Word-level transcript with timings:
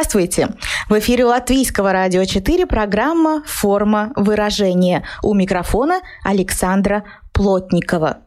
Здравствуйте! 0.00 0.48
В 0.88 0.98
эфире 0.98 1.26
Латвийского 1.26 1.92
радио 1.92 2.24
4 2.24 2.64
программа 2.64 3.42
«Форма 3.44 4.14
выражения». 4.16 5.04
У 5.22 5.34
микрофона 5.34 6.00
Александра 6.24 7.04
Плотникова. 7.34 8.20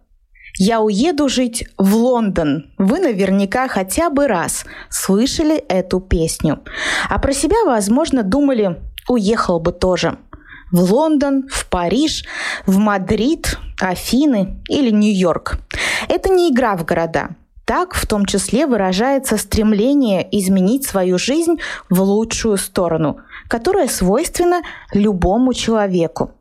«Я 0.59 0.81
уеду 0.81 1.27
жить 1.29 1.65
в 1.79 1.95
Лондон». 1.95 2.65
Вы 2.77 2.99
наверняка 2.99 3.67
хотя 3.67 4.11
бы 4.11 4.27
раз 4.27 4.65
слышали 4.91 5.55
эту 5.55 5.99
песню. 5.99 6.59
А 7.09 7.17
про 7.17 7.33
себя, 7.33 7.57
возможно, 7.65 8.21
думали 8.21 8.79
«уехал 9.07 9.59
бы 9.59 9.71
тоже». 9.71 10.19
В 10.71 10.93
Лондон, 10.93 11.47
в 11.49 11.67
Париж, 11.69 12.23
в 12.67 12.77
Мадрид, 12.77 13.57
Афины 13.81 14.61
или 14.69 14.91
Нью-Йорк. 14.91 15.57
Это 16.07 16.29
не 16.29 16.51
игра 16.51 16.77
в 16.77 16.85
города– 16.85 17.29
так 17.65 17.93
в 17.93 18.05
том 18.05 18.25
числе 18.25 18.67
выражается 18.67 19.37
стремление 19.37 20.27
изменить 20.31 20.85
свою 20.85 21.17
жизнь 21.17 21.59
в 21.89 22.01
лучшую 22.01 22.57
сторону, 22.57 23.17
которая 23.47 23.87
свойственна 23.87 24.61
любому 24.93 25.53
человеку. 25.53 26.31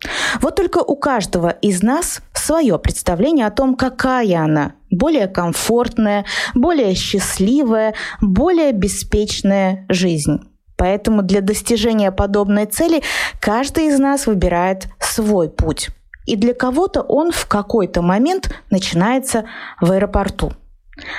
Вот 0.41 0.57
только 0.57 0.79
у 0.79 0.97
каждого 0.97 1.51
из 1.51 1.83
нас 1.83 2.23
свое 2.33 2.79
представление 2.79 3.47
о 3.47 3.51
том, 3.51 3.77
какая 3.77 4.45
она 4.45 4.73
более 4.91 5.29
комфортная, 5.29 6.25
более 6.55 6.95
счастливая, 6.95 7.95
более 8.21 8.73
беспечная 8.73 9.87
жизнь. 9.89 10.41
Поэтому 10.77 11.23
для 11.23 11.41
достижения 11.41 12.11
подобной 12.11 12.67
цели 12.67 13.03
каждый 13.41 13.87
из 13.87 13.99
нас 13.99 14.27
выбирает 14.27 14.89
свой 14.99 15.49
путь. 15.49 15.91
И 16.27 16.37
для 16.37 16.55
кого-то 16.55 17.03
он 17.03 17.31
в 17.31 17.47
какой-то 17.47 18.03
момент 18.03 18.53
начинается 18.71 19.45
в 19.81 19.91
аэропорту– 19.93 20.53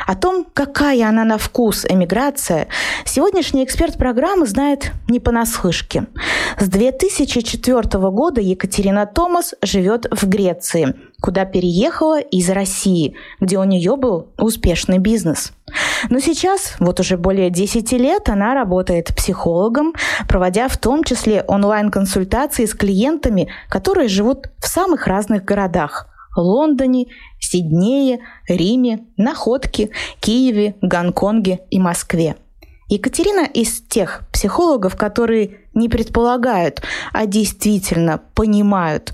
о 0.06 0.16
том, 0.16 0.46
какая 0.54 1.08
она 1.10 1.24
на 1.24 1.38
вкус 1.38 1.86
эмиграция, 1.88 2.68
сегодняшний 3.06 3.64
эксперт 3.64 3.98
программы 3.98 4.46
знает 4.46 4.92
не 5.10 5.20
понаслышке. 5.20 6.06
С 6.60 6.68
2004 6.68 7.82
года 8.12 8.40
Екатерина 8.40 9.08
Томас 9.08 9.56
живет 9.64 10.06
в 10.12 10.28
Греции, 10.28 10.96
куда 11.22 11.46
переехала 11.46 12.20
из 12.20 12.50
России, 12.50 13.16
где 13.40 13.58
у 13.58 13.64
нее 13.64 13.96
был 13.96 14.28
успешный 14.38 15.00
бизнес. 15.00 15.54
Но 16.10 16.20
сейчас, 16.20 16.76
вот 16.80 17.00
уже 17.00 17.18
более 17.18 17.50
10 17.50 17.94
лет, 17.94 18.30
она 18.30 18.54
работает 18.54 19.16
психологом, 19.16 19.94
проводя 20.28 20.68
в 20.68 20.78
том 20.78 21.04
числе 21.04 21.44
онлайн-консультации 21.48 22.66
с 22.66 22.76
клиентами, 22.76 23.50
которые 23.70 24.08
живут 24.08 24.50
в 24.60 24.68
самых 24.68 25.08
разных 25.08 25.44
городах– 25.44 26.10
Лондоне, 26.36 27.08
Сиднее, 27.40 28.20
Риме, 28.48 29.06
Находке, 29.18 29.90
Киеве, 30.20 30.76
Гонконге 30.82 31.60
и 31.70 31.80
Москве. 31.80 32.36
Екатерина 32.90 33.46
из 33.46 33.82
тех 33.82 34.24
психологов, 34.32 34.96
которые 34.96 35.62
не 35.74 35.90
предполагают, 35.90 36.82
а 37.12 37.26
действительно 37.26 38.22
понимают, 38.36 39.14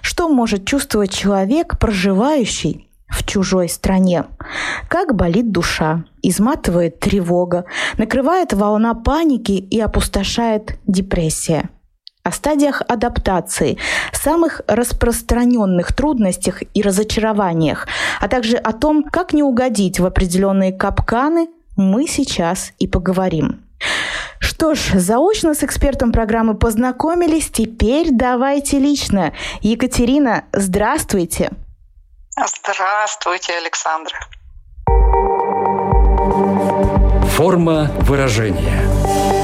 что 0.00 0.28
может 0.28 0.66
чувствовать 0.66 1.12
человек, 1.12 1.78
проживающий 1.78 2.88
в 3.08 3.24
чужой 3.24 3.68
стране. 3.68 4.24
Как 4.88 5.14
болит 5.14 5.52
душа, 5.52 6.04
изматывает 6.22 6.98
тревога, 7.00 7.66
накрывает 7.98 8.52
волна 8.52 8.94
паники 8.94 9.52
и 9.52 9.80
опустошает 9.80 10.78
депрессия– 10.86 11.68
о 12.22 12.32
стадиях 12.32 12.82
адаптации, 12.86 13.78
самых 14.12 14.60
распространенных 14.66 15.94
трудностях 15.94 16.62
и 16.74 16.82
разочарованиях, 16.82 17.86
а 18.20 18.28
также 18.28 18.56
о 18.56 18.72
том, 18.72 19.04
как 19.04 19.32
не 19.32 19.42
угодить 19.42 20.00
в 20.00 20.06
определенные 20.06 20.72
капканы, 20.72 21.48
мы 21.76 22.06
сейчас 22.06 22.72
и 22.78 22.86
поговорим. 22.86 23.62
Что 24.38 24.74
ж, 24.74 24.92
заочно 24.94 25.54
с 25.54 25.64
экспертом 25.64 26.12
программы 26.12 26.54
познакомились, 26.54 27.50
теперь 27.50 28.08
давайте 28.10 28.78
лично. 28.78 29.32
Екатерина, 29.62 30.44
здравствуйте. 30.52 31.50
Здравствуйте, 32.36 33.54
Александра. 33.56 34.18
Форма 37.36 37.90
выражения– 38.00 38.82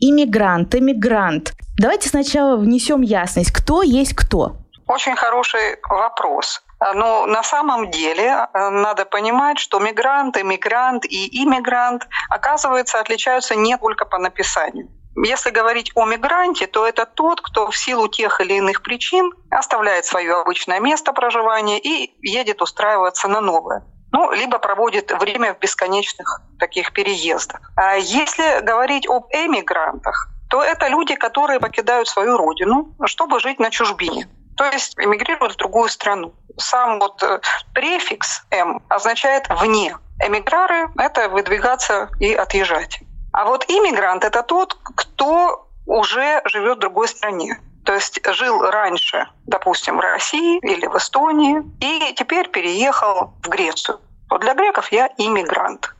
иммигрант, 0.00 0.74
эмигрант. 0.74 1.52
Давайте 1.78 2.08
сначала 2.08 2.56
внесем 2.56 3.02
ясность, 3.02 3.52
кто 3.52 3.82
есть 3.82 4.14
кто. 4.14 4.56
Очень 4.86 5.16
хороший 5.16 5.76
вопрос. 5.88 6.62
Но 6.94 7.26
на 7.26 7.42
самом 7.42 7.90
деле 7.90 8.24
э, 8.24 8.68
надо 8.70 9.04
понимать, 9.04 9.58
что 9.58 9.78
мигрант, 9.78 10.38
иммигрант 10.38 11.04
и 11.04 11.42
иммигрант, 11.44 12.08
оказывается, 12.30 12.98
отличаются 12.98 13.54
не 13.54 13.76
только 13.76 14.06
по 14.06 14.18
написанию. 14.18 14.88
Если 15.16 15.50
говорить 15.50 15.92
о 15.94 16.06
мигранте, 16.06 16.66
то 16.66 16.86
это 16.86 17.04
тот, 17.04 17.42
кто 17.42 17.70
в 17.70 17.76
силу 17.76 18.08
тех 18.08 18.40
или 18.40 18.54
иных 18.54 18.82
причин 18.82 19.30
оставляет 19.50 20.06
свое 20.06 20.40
обычное 20.40 20.80
место 20.80 21.12
проживания 21.12 21.78
и 21.78 22.14
едет 22.22 22.62
устраиваться 22.62 23.28
на 23.28 23.40
новое 23.40 23.84
ну, 24.12 24.32
либо 24.32 24.58
проводит 24.58 25.10
время 25.12 25.54
в 25.54 25.58
бесконечных 25.58 26.42
таких 26.58 26.92
переездах. 26.92 27.60
А 27.76 27.94
если 27.94 28.60
говорить 28.60 29.08
об 29.08 29.26
эмигрантах, 29.30 30.28
то 30.48 30.62
это 30.62 30.88
люди, 30.88 31.14
которые 31.14 31.60
покидают 31.60 32.08
свою 32.08 32.36
родину, 32.36 32.94
чтобы 33.04 33.38
жить 33.40 33.60
на 33.60 33.70
чужбине. 33.70 34.28
То 34.56 34.64
есть 34.64 34.98
эмигрируют 34.98 35.54
в 35.54 35.56
другую 35.56 35.88
страну. 35.88 36.34
Сам 36.58 36.98
вот 36.98 37.22
э, 37.22 37.40
префикс 37.72 38.42
«м» 38.50 38.82
означает 38.88 39.48
«вне». 39.48 39.96
Эмиграры— 40.18 40.88
это 40.98 41.28
выдвигаться 41.28 42.10
и 42.18 42.34
отъезжать. 42.34 43.00
А 43.32 43.46
вот 43.46 43.64
иммигрант— 43.70 44.24
это 44.24 44.42
тот, 44.42 44.76
кто 44.96 45.68
уже 45.86 46.42
живет 46.44 46.76
в 46.76 46.80
другой 46.80 47.08
стране. 47.08 47.58
То 47.84 47.94
есть 47.94 48.20
жил 48.34 48.60
раньше, 48.62 49.26
допустим, 49.46 49.96
в 49.96 50.00
России 50.00 50.58
или 50.62 50.86
в 50.86 50.96
Эстонии, 50.96 51.62
и 51.80 52.14
теперь 52.14 52.48
переехал 52.48 53.32
в 53.42 53.48
Грецию. 53.48 53.98
Вот 54.28 54.42
для 54.42 54.54
греков 54.54 54.92
я 54.92 55.08
иммигрант. 55.18 55.94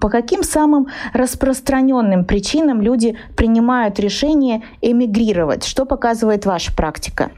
По 0.00 0.08
каким 0.08 0.42
самым 0.42 0.88
распространенным 1.14 2.24
причинам 2.24 2.80
люди 2.80 3.16
принимают 3.36 4.00
решение 4.00 4.64
эмигрировать? 4.80 5.64
Что 5.64 5.84
показывает 5.84 6.44
ваша 6.44 6.74
практика? 6.74 7.30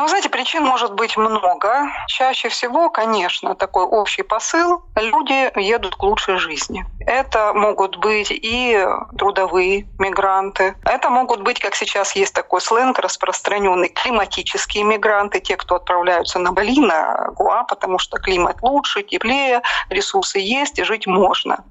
Ну, 0.00 0.08
знаете, 0.08 0.30
причин 0.30 0.64
может 0.64 0.94
быть 0.94 1.18
много. 1.18 1.86
Чаще 2.06 2.48
всего, 2.48 2.88
конечно, 2.88 3.54
такой 3.54 3.84
общий 3.84 4.22
посыл– 4.22 4.82
люди 4.96 5.52
едут 5.60 5.96
к 5.96 6.02
лучшей 6.02 6.38
жизни. 6.38 6.86
Это 7.00 7.52
могут 7.52 7.98
быть 7.98 8.30
и 8.30 8.82
трудовые 9.18 9.88
мигранты. 9.98 10.74
Это 10.86 11.10
могут 11.10 11.42
быть, 11.42 11.60
как 11.60 11.74
сейчас 11.74 12.16
есть 12.16 12.34
такой 12.34 12.62
сленг 12.62 12.98
распространенный, 12.98 13.90
климатические 13.90 14.84
мигранты, 14.84 15.38
те, 15.40 15.58
кто 15.58 15.74
отправляются 15.74 16.38
на 16.38 16.52
Бали, 16.52 16.80
на 16.80 17.32
Гуа, 17.36 17.64
потому 17.64 17.98
что 17.98 18.16
климат 18.16 18.56
лучше, 18.62 19.02
теплее, 19.02 19.60
ресурсы 19.90 20.38
есть 20.38 20.78
и 20.78 20.84
жить 20.84 21.06
можно. 21.06 21.62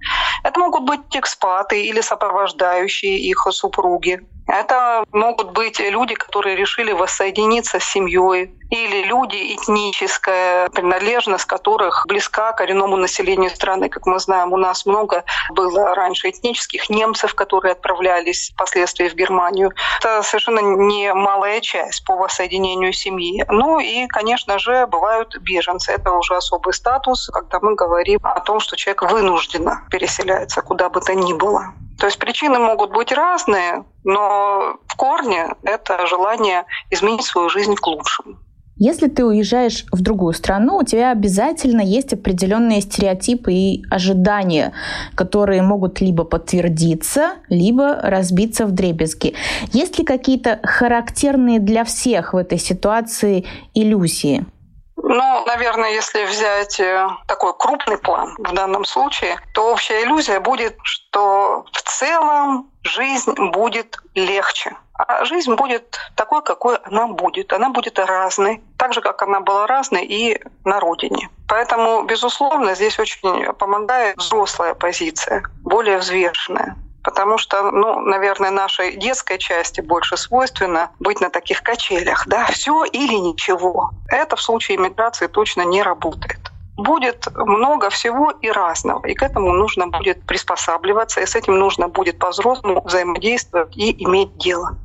Это 0.43 0.59
могут 0.59 0.83
быть 0.83 1.01
экспаты 1.15 1.81
или 1.81 2.01
сопровождающие 2.01 3.17
их 3.17 3.47
супруги. 3.49 4.21
Это 4.49 5.03
могут 5.11 5.51
быть 5.51 5.79
люди, 5.79 6.15
которые 6.15 6.55
решили 6.55 6.91
воссоединиться 6.91 7.79
с 7.79 7.83
семьей, 7.83 8.51
или 8.69 9.03
люди, 9.03 9.55
этническая 9.55 10.69
принадлежность 10.69 11.45
которых 11.45 12.05
близка 12.07 12.53
коренному 12.53 12.97
населению 12.97 13.49
страны. 13.49 13.89
Как 13.89 14.05
мы 14.05 14.19
знаем, 14.19 14.53
у 14.53 14.57
нас 14.57 14.85
много 14.85 15.23
было 15.49 15.95
раньше 15.95 16.29
этнических 16.29 16.89
немцев, 16.89 17.33
которые 17.33 17.71
отправлялись 17.71 18.51
впоследствии 18.53 19.09
в 19.09 19.15
Германию. 19.15 19.71
Это 19.99 20.21
совершенно 20.21 20.59
не 20.59 21.13
малая 21.13 21.61
часть 21.61 22.03
по 22.05 22.15
воссоединению 22.15 22.93
семьи. 22.93 23.43
Ну 23.49 23.79
и, 23.79 24.07
конечно 24.07 24.59
же, 24.59 24.85
бывают 24.87 25.35
беженцы. 25.39 25.91
Это 25.91 26.11
уже 26.11 26.35
особый 26.35 26.73
статус, 26.73 27.29
когда 27.33 27.59
мы 27.61 27.75
говорим 27.75 28.19
о 28.23 28.39
том, 28.39 28.59
что 28.59 28.75
человек 28.75 29.01
вынужденно 29.03 29.87
переселяется 29.89 30.61
куда 30.61 30.89
бы 30.89 31.01
то 31.01 31.15
ни 31.15 31.33
было. 31.33 31.73
То 31.99 32.05
есть 32.07 32.17
причины 32.17 32.59
могут 32.59 32.91
быть 32.91 33.11
разные, 33.11 33.83
но 34.05 34.77
в 34.87 34.95
корне 34.95 35.47
это 35.63 36.07
желание 36.07 36.65
изменить 36.89 37.25
свою 37.25 37.49
жизнь 37.49 37.75
к 37.75 37.85
лучшему. 37.85 38.37
Если 38.81 39.09
ты 39.09 39.25
уезжаешь 39.25 39.83
в 39.91 40.01
другую 40.01 40.33
страну, 40.33 40.77
у 40.77 40.83
тебя 40.83 41.11
обязательно 41.11 41.81
есть 41.81 42.13
определенные 42.13 42.79
стереотипы 42.79 43.51
и 43.51 43.83
ожидания, 43.91 44.71
которые 45.15 45.61
могут 45.61 45.99
либо 45.99 46.23
подтвердиться, 46.23 47.33
либо 47.49 47.95
разбиться 48.01 48.65
в 48.65 48.71
дребезги. 48.71 49.33
Есть 49.73 49.99
ли 49.99 50.05
какие-то 50.05 50.61
характерные 50.63 51.59
для 51.59 51.83
всех 51.83 52.31
в 52.31 52.37
этой 52.37 52.57
ситуации 52.57 53.45
иллюзии? 53.73 54.45
Ну, 55.01 55.45
наверное, 55.45 55.91
если 55.91 56.25
взять 56.25 56.79
э, 56.79 57.07
такой 57.27 57.53
крупный 57.57 57.97
план 57.97 58.35
в 58.37 58.53
данном 58.53 58.85
случае, 58.85 59.39
то 59.53 59.71
общая 59.71 60.03
иллюзия 60.03 60.39
будет, 60.39 60.77
что 60.83 61.65
в 61.71 61.81
целом 61.81 62.69
жизнь 62.83 63.33
будет 63.51 63.97
легче. 64.13 64.75
А 64.93 65.23
жизнь 65.23 65.53
будет 65.55 65.97
такой, 66.15 66.41
какой 66.43 66.75
она 66.77 67.07
будет. 67.07 67.53
Она 67.53 67.69
будет 67.69 67.97
разной, 67.99 68.61
так 68.77 68.93
же, 68.93 69.01
как 69.01 69.21
она 69.21 69.39
была 69.39 69.65
разной 69.67 70.03
и 70.05 70.41
на 70.65 70.79
родине. 70.81 71.29
Поэтому, 71.47 72.03
безусловно, 72.03 72.75
здесь 72.75 72.99
очень 72.99 73.53
помогает 73.53 74.17
взрослая 74.17 74.73
позиция, 74.73 75.43
более 75.63 75.97
взвешенная. 75.97 76.75
Потому 77.09 77.39
что, 77.39 77.71
ну, 77.71 78.01
наверное, 78.01 78.51
нашей 78.51 78.95
детской 78.95 79.39
части 79.39 79.81
больше 79.81 80.15
свойственно 80.15 80.91
быть 80.99 81.19
на 81.19 81.31
таких 81.31 81.63
качелях, 81.63 82.27
да, 82.27 82.45
все 82.45 82.83
или 82.83 83.15
ничего. 83.15 83.93
Это 84.07 84.35
в 84.35 84.41
случае 84.41 84.77
иммиграции 84.77 85.25
точно 85.25 85.63
не 85.63 85.81
работает 85.81 86.51
будет 86.77 87.27
много 87.35 87.89
всего 87.89 88.31
и 88.31 88.49
разного. 88.49 89.05
И 89.05 89.13
к 89.13 89.21
этому 89.21 89.51
нужно 89.51 89.87
будет 89.87 90.23
приспосабливаться, 90.25 91.19
и 91.19 91.25
с 91.25 91.35
этим 91.35 91.59
нужно 91.59 91.89
будет 91.89 92.19
по-взрослому 92.19 92.81
взаимодействовать 92.85 93.75
и 93.75 94.01
иметь 94.05 94.37
дело. 94.37 94.77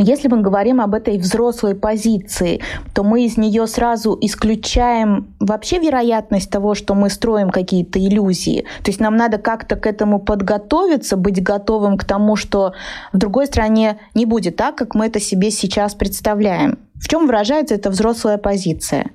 Если 0.00 0.28
мы 0.28 0.40
говорим 0.42 0.80
об 0.80 0.94
этой 0.94 1.18
взрослой 1.18 1.74
позиции, 1.74 2.62
то 2.94 3.02
мы 3.02 3.24
из 3.24 3.36
нее 3.36 3.66
сразу 3.66 4.16
исключаем 4.20 5.34
вообще 5.40 5.80
вероятность 5.80 6.50
того, 6.50 6.76
что 6.76 6.94
мы 6.94 7.10
строим 7.10 7.50
какие-то 7.50 7.98
иллюзии. 7.98 8.64
То 8.84 8.90
есть 8.90 9.00
нам 9.00 9.16
надо 9.16 9.38
как-то 9.38 9.74
к 9.74 9.86
этому 9.86 10.20
подготовиться, 10.20 11.16
быть 11.16 11.42
готовым 11.42 11.98
к 11.98 12.04
тому, 12.04 12.36
что 12.36 12.74
в 13.12 13.18
другой 13.18 13.48
стране 13.48 13.98
не 14.14 14.24
будет 14.24 14.54
так, 14.54 14.76
как 14.76 14.94
мы 14.94 15.06
это 15.06 15.18
себе 15.18 15.50
сейчас 15.50 15.96
представляем. 15.96 16.78
В 16.94 17.08
чем 17.08 17.26
выражается 17.26 17.74
эта 17.74 17.90
взрослая 17.90 18.38
позиция? 18.38 19.10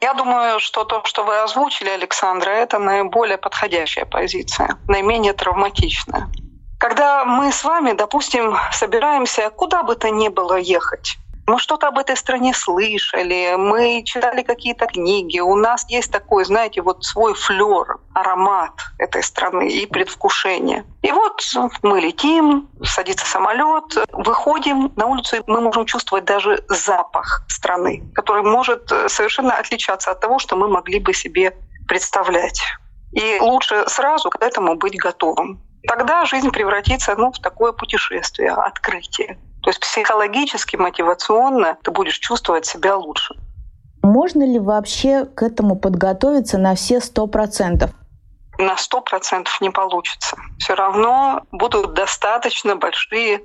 Я 0.00 0.12
думаю, 0.14 0.58
что 0.58 0.82
то, 0.82 1.02
что 1.04 1.22
вы 1.22 1.40
озвучили, 1.40 1.88
Александра, 1.88 2.50
это 2.50 2.80
наиболее 2.80 3.38
подходящая 3.38 4.06
позиция, 4.06 4.76
наименее 4.88 5.34
травматичная. 5.34 6.26
Когда 6.78 7.24
мы 7.24 7.52
с 7.52 7.64
вами, 7.64 7.92
допустим, 7.92 8.56
собираемся 8.72 9.50
куда 9.50 9.82
бы 9.82 9.96
то 9.96 10.10
ни 10.10 10.28
было 10.28 10.56
ехать, 10.56 11.16
мы 11.46 11.60
что-то 11.60 11.88
об 11.88 11.98
этой 11.98 12.16
стране 12.16 12.52
слышали, 12.52 13.54
мы 13.56 14.02
читали 14.04 14.42
какие-то 14.42 14.86
книги, 14.86 15.38
у 15.38 15.54
нас 15.54 15.88
есть 15.88 16.10
такой, 16.10 16.44
знаете, 16.44 16.82
вот 16.82 17.04
свой 17.04 17.34
флер, 17.34 17.98
аромат 18.14 18.72
этой 18.98 19.22
страны 19.22 19.68
и 19.68 19.86
предвкушение. 19.86 20.84
И 21.02 21.12
вот 21.12 21.40
мы 21.82 22.00
летим, 22.00 22.68
садится 22.82 23.26
самолет, 23.26 23.84
выходим 24.12 24.92
на 24.96 25.06
улицу, 25.06 25.36
и 25.36 25.42
мы 25.46 25.60
можем 25.60 25.86
чувствовать 25.86 26.24
даже 26.24 26.64
запах 26.68 27.44
страны, 27.48 28.02
который 28.14 28.42
может 28.42 28.92
совершенно 29.06 29.54
отличаться 29.54 30.10
от 30.10 30.20
того, 30.20 30.40
что 30.40 30.56
мы 30.56 30.68
могли 30.68 30.98
бы 30.98 31.14
себе 31.14 31.56
представлять. 31.86 32.60
И 33.12 33.38
лучше 33.40 33.84
сразу 33.86 34.30
к 34.30 34.42
этому 34.42 34.74
быть 34.74 34.98
готовым 34.98 35.60
тогда 35.86 36.24
жизнь 36.24 36.50
превратится 36.50 37.14
ну, 37.16 37.32
в 37.32 37.38
такое 37.38 37.72
путешествие, 37.72 38.50
открытие. 38.50 39.38
То 39.62 39.70
есть 39.70 39.80
психологически, 39.80 40.76
мотивационно 40.76 41.76
ты 41.82 41.90
будешь 41.90 42.18
чувствовать 42.18 42.66
себя 42.66 42.96
лучше. 42.96 43.34
Можно 44.02 44.44
ли 44.44 44.60
вообще 44.60 45.24
к 45.24 45.42
этому 45.42 45.76
подготовиться 45.76 46.58
на 46.58 46.76
все 46.76 47.00
сто 47.00 47.26
процентов? 47.26 47.90
На 48.58 48.76
сто 48.76 49.00
процентов 49.00 49.60
не 49.60 49.70
получится. 49.70 50.36
Все 50.58 50.74
равно 50.74 51.42
будут 51.50 51.94
достаточно 51.94 52.76
большие 52.76 53.42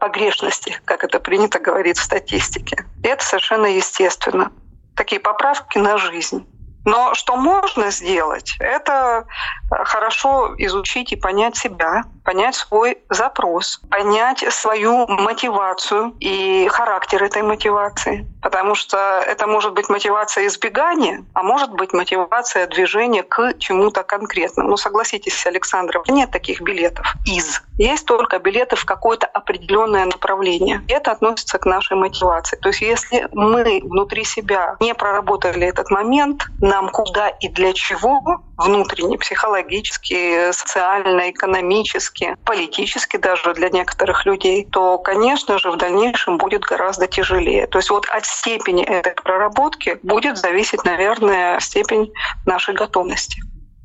погрешности, 0.00 0.80
как 0.84 1.04
это 1.04 1.20
принято 1.20 1.60
говорить 1.60 1.98
в 1.98 2.02
статистике. 2.02 2.84
И 3.04 3.06
это 3.06 3.22
совершенно 3.22 3.66
естественно. 3.66 4.50
Такие 4.96 5.20
поправки 5.20 5.78
на 5.78 5.98
жизнь. 5.98 6.46
Но 6.88 7.12
что 7.12 7.36
можно 7.36 7.90
сделать, 7.90 8.56
это 8.60 9.26
хорошо 9.68 10.54
изучить 10.56 11.12
и 11.12 11.16
понять 11.16 11.54
себя, 11.54 12.04
понять 12.28 12.56
свой 12.56 12.98
запрос, 13.08 13.80
понять 13.90 14.44
свою 14.52 15.06
мотивацию 15.06 16.14
и 16.20 16.68
характер 16.68 17.24
этой 17.24 17.40
мотивации. 17.40 18.26
Потому 18.42 18.74
что 18.74 18.98
это 19.26 19.46
может 19.46 19.72
быть 19.72 19.88
мотивация 19.88 20.46
избегания, 20.46 21.24
а 21.32 21.42
может 21.42 21.70
быть 21.70 21.94
мотивация 21.94 22.66
движения 22.66 23.22
к 23.22 23.54
чему-то 23.58 24.02
конкретному. 24.02 24.68
Ну, 24.68 24.76
согласитесь, 24.76 25.46
Александра, 25.46 26.02
нет 26.06 26.30
таких 26.30 26.60
билетов 26.60 27.14
из. 27.24 27.62
Есть 27.78 28.04
только 28.04 28.38
билеты 28.38 28.76
в 28.76 28.84
какое-то 28.84 29.26
определенное 29.26 30.04
направление. 30.04 30.82
Это 30.88 31.12
относится 31.12 31.58
к 31.58 31.64
нашей 31.64 31.96
мотивации. 31.96 32.56
То 32.56 32.68
есть 32.68 32.82
если 32.82 33.26
мы 33.32 33.80
внутри 33.82 34.24
себя 34.24 34.76
не 34.80 34.94
проработали 34.94 35.66
этот 35.66 35.90
момент, 35.90 36.44
нам 36.60 36.90
куда 36.90 37.28
и 37.28 37.48
для 37.48 37.72
чего, 37.72 38.20
внутренне, 38.58 39.16
психологически, 39.16 40.50
социально, 40.52 41.30
экономически, 41.30 42.17
политически 42.44 43.16
даже 43.16 43.54
для 43.54 43.68
некоторых 43.70 44.26
людей, 44.26 44.66
то, 44.70 44.98
конечно 44.98 45.58
же, 45.58 45.70
в 45.70 45.76
дальнейшем 45.76 46.38
будет 46.38 46.62
гораздо 46.62 47.06
тяжелее. 47.06 47.66
То 47.66 47.78
есть 47.78 47.90
вот 47.90 48.06
от 48.10 48.24
степени 48.26 48.84
этой 48.84 49.14
проработки 49.14 49.98
будет 50.02 50.38
зависеть, 50.38 50.84
наверное, 50.84 51.60
степень 51.60 52.12
нашей 52.46 52.74
готовности. 52.74 53.42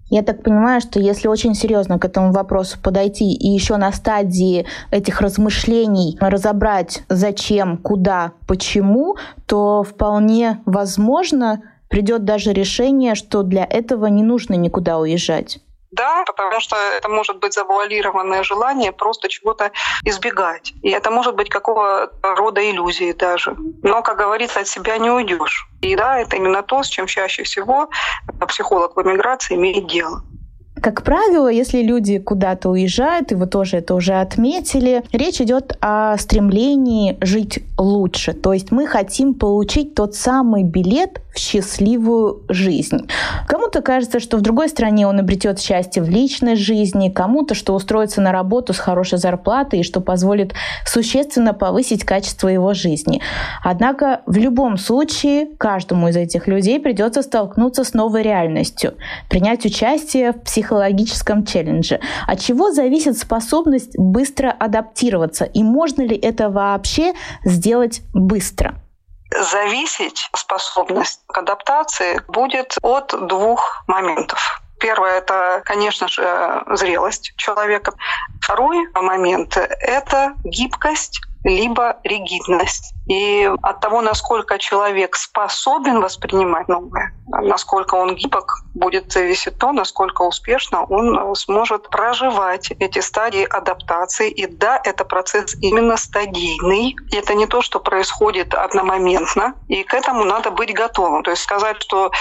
Я 0.10 0.22
так 0.22 0.44
понимаю, 0.44 0.80
что 0.80 1.00
если 1.00 1.28
очень 1.28 1.56
серьезно 1.56 1.98
к 1.98 2.06
этому 2.06 2.32
вопросу 2.32 2.78
подойти 2.80 3.34
и 3.34 3.48
еще 3.48 3.78
на 3.78 3.92
стадии 3.92 4.68
этих 4.92 5.22
размышлений 5.22 6.20
разобрать, 6.22 7.02
зачем, 7.10 7.78
куда, 7.78 8.34
почему, 8.48 9.16
то 9.48 9.82
вполне 9.82 10.62
возможно 10.66 11.64
придет 11.90 12.26
даже 12.26 12.54
решение, 12.54 13.16
что 13.16 13.42
для 13.42 13.66
этого 13.66 14.06
не 14.06 14.22
нужно 14.22 14.54
никуда 14.54 15.00
уезжать. 15.00 15.63
Да, 15.94 16.24
потому 16.26 16.60
что 16.60 16.76
это 16.76 17.08
может 17.08 17.38
быть 17.38 17.54
завуалированное 17.54 18.42
желание 18.42 18.92
просто 18.92 19.30
чего-то 19.30 19.72
избегать. 20.04 20.74
И 20.82 20.90
это 20.90 21.12
может 21.12 21.36
быть 21.36 21.50
какого 21.50 22.12
рода 22.24 22.62
иллюзии 22.68 23.12
даже. 23.12 23.56
Но, 23.84 24.02
как 24.02 24.18
говорится, 24.18 24.62
от 24.62 24.68
себя 24.68 24.98
не 24.98 25.12
уйдешь. 25.12 25.68
И 25.82 25.96
да, 25.96 26.20
это 26.20 26.36
именно 26.36 26.64
то, 26.64 26.82
с 26.82 26.88
чем 26.88 27.06
чаще 27.06 27.44
всего 27.44 27.90
психолог 28.48 28.96
в 28.96 29.02
эмиграции 29.04 29.54
имеет 29.54 29.86
дело. 29.86 30.24
Как 30.84 31.02
правило, 31.04 31.48
если 31.48 31.82
люди 31.82 32.18
куда-то 32.20 32.70
уезжают, 32.70 33.32
и 33.32 33.36
вы 33.36 33.48
тоже 33.48 33.78
это 33.78 33.96
уже 33.96 34.16
отметили, 34.16 35.02
речь 35.14 35.40
идет 35.40 35.78
о 35.80 36.18
стремлении 36.18 37.18
жить 37.22 37.64
лучше. 37.78 38.34
То 38.34 38.52
есть 38.52 38.70
мы 38.70 38.86
хотим 38.86 39.34
получить 39.34 39.96
тот 39.96 40.14
самый 40.14 40.64
билет 40.64 41.22
в 41.34 41.40
счастливую 41.40 42.44
жизнь. 42.50 43.08
Кому-то 43.48 43.82
кажется, 43.82 44.20
что 44.20 44.36
в 44.36 44.42
другой 44.42 44.68
стране 44.68 45.08
он 45.08 45.20
обретет 45.20 45.60
счастье 45.60 46.04
в 46.04 46.10
личной 46.10 46.58
жизни, 46.58 47.10
кому-то, 47.10 47.56
что 47.56 47.74
устроится 47.74 48.20
на 48.20 48.34
работу 48.34 48.74
с 48.74 48.78
хорошей 48.78 49.20
зарплатой 49.20 49.80
и 49.80 49.84
что 49.84 50.02
позволит 50.02 50.54
существенно 50.86 51.54
повысить 51.54 52.04
качество 52.04 52.50
его 52.50 52.74
жизни. 52.74 53.22
Однако 53.64 54.22
в 54.26 54.36
любом 54.36 54.78
случае 54.78 55.48
каждому 55.58 56.10
из 56.10 56.18
этих 56.18 56.48
людей 56.48 56.78
придется 56.78 57.22
столкнуться 57.22 57.86
с 57.86 57.94
новой 57.94 58.22
реальностью, 58.22 58.96
принять 59.30 59.66
участие 59.66 60.34
в 60.34 60.42
психологическом 60.42 60.73
челлендже. 61.46 62.00
От 62.28 62.40
чего 62.40 62.72
зависит 62.72 63.18
способность 63.18 63.98
быстро 63.98 64.52
адаптироваться 64.52 65.46
и 65.46 65.64
можно 65.64 66.02
ли 66.04 66.16
это 66.16 66.50
вообще 66.50 67.14
сделать 67.46 68.02
быстро? 68.14 68.76
зависеть 69.42 70.30
способность 70.36 71.22
к 71.28 71.38
адаптации 71.38 72.22
будет 72.28 72.78
от 72.82 73.16
двух 73.28 73.84
моментов. 73.88 74.62
Первое– 74.80 75.18
это, 75.20 75.62
конечно 75.66 76.08
же, 76.08 76.62
зрелость 76.74 77.34
человека. 77.38 77.94
Второй 78.42 78.88
момент– 78.94 79.58
это 79.58 80.34
гибкость 80.44 81.22
либо 81.44 81.98
ригидность. 82.04 82.94
И 83.08 83.50
от 83.62 83.82
того, 83.82 84.02
насколько 84.02 84.58
человек 84.58 85.16
способен 85.16 86.00
воспринимать 86.00 86.68
новое, 86.70 87.14
насколько 87.28 87.96
он 87.96 88.16
гибок, 88.16 88.64
будет 88.74 89.12
зависеть 89.12 89.58
то, 89.58 89.72
насколько 89.72 90.22
успешно 90.22 90.84
он 90.84 91.36
сможет 91.36 91.90
проживать 91.90 92.72
эти 92.72 93.00
стадии 93.00 93.44
адаптации. 93.44 94.30
И 94.30 94.48
да, 94.48 94.80
это 94.84 95.06
процесс 95.06 95.56
именно 95.62 95.98
стадийный. 95.98 96.96
И 97.12 97.16
это 97.16 97.34
не 97.34 97.46
то, 97.46 97.62
что 97.62 97.80
происходит 97.80 98.54
одномоментно. 98.54 99.56
И 99.68 99.84
к 99.84 99.94
этому 99.94 100.24
надо 100.24 100.52
быть 100.52 100.74
готовым. 100.74 101.24
То 101.24 101.32
есть 101.32 101.44
сказать, 101.44 101.82
что 101.82 102.12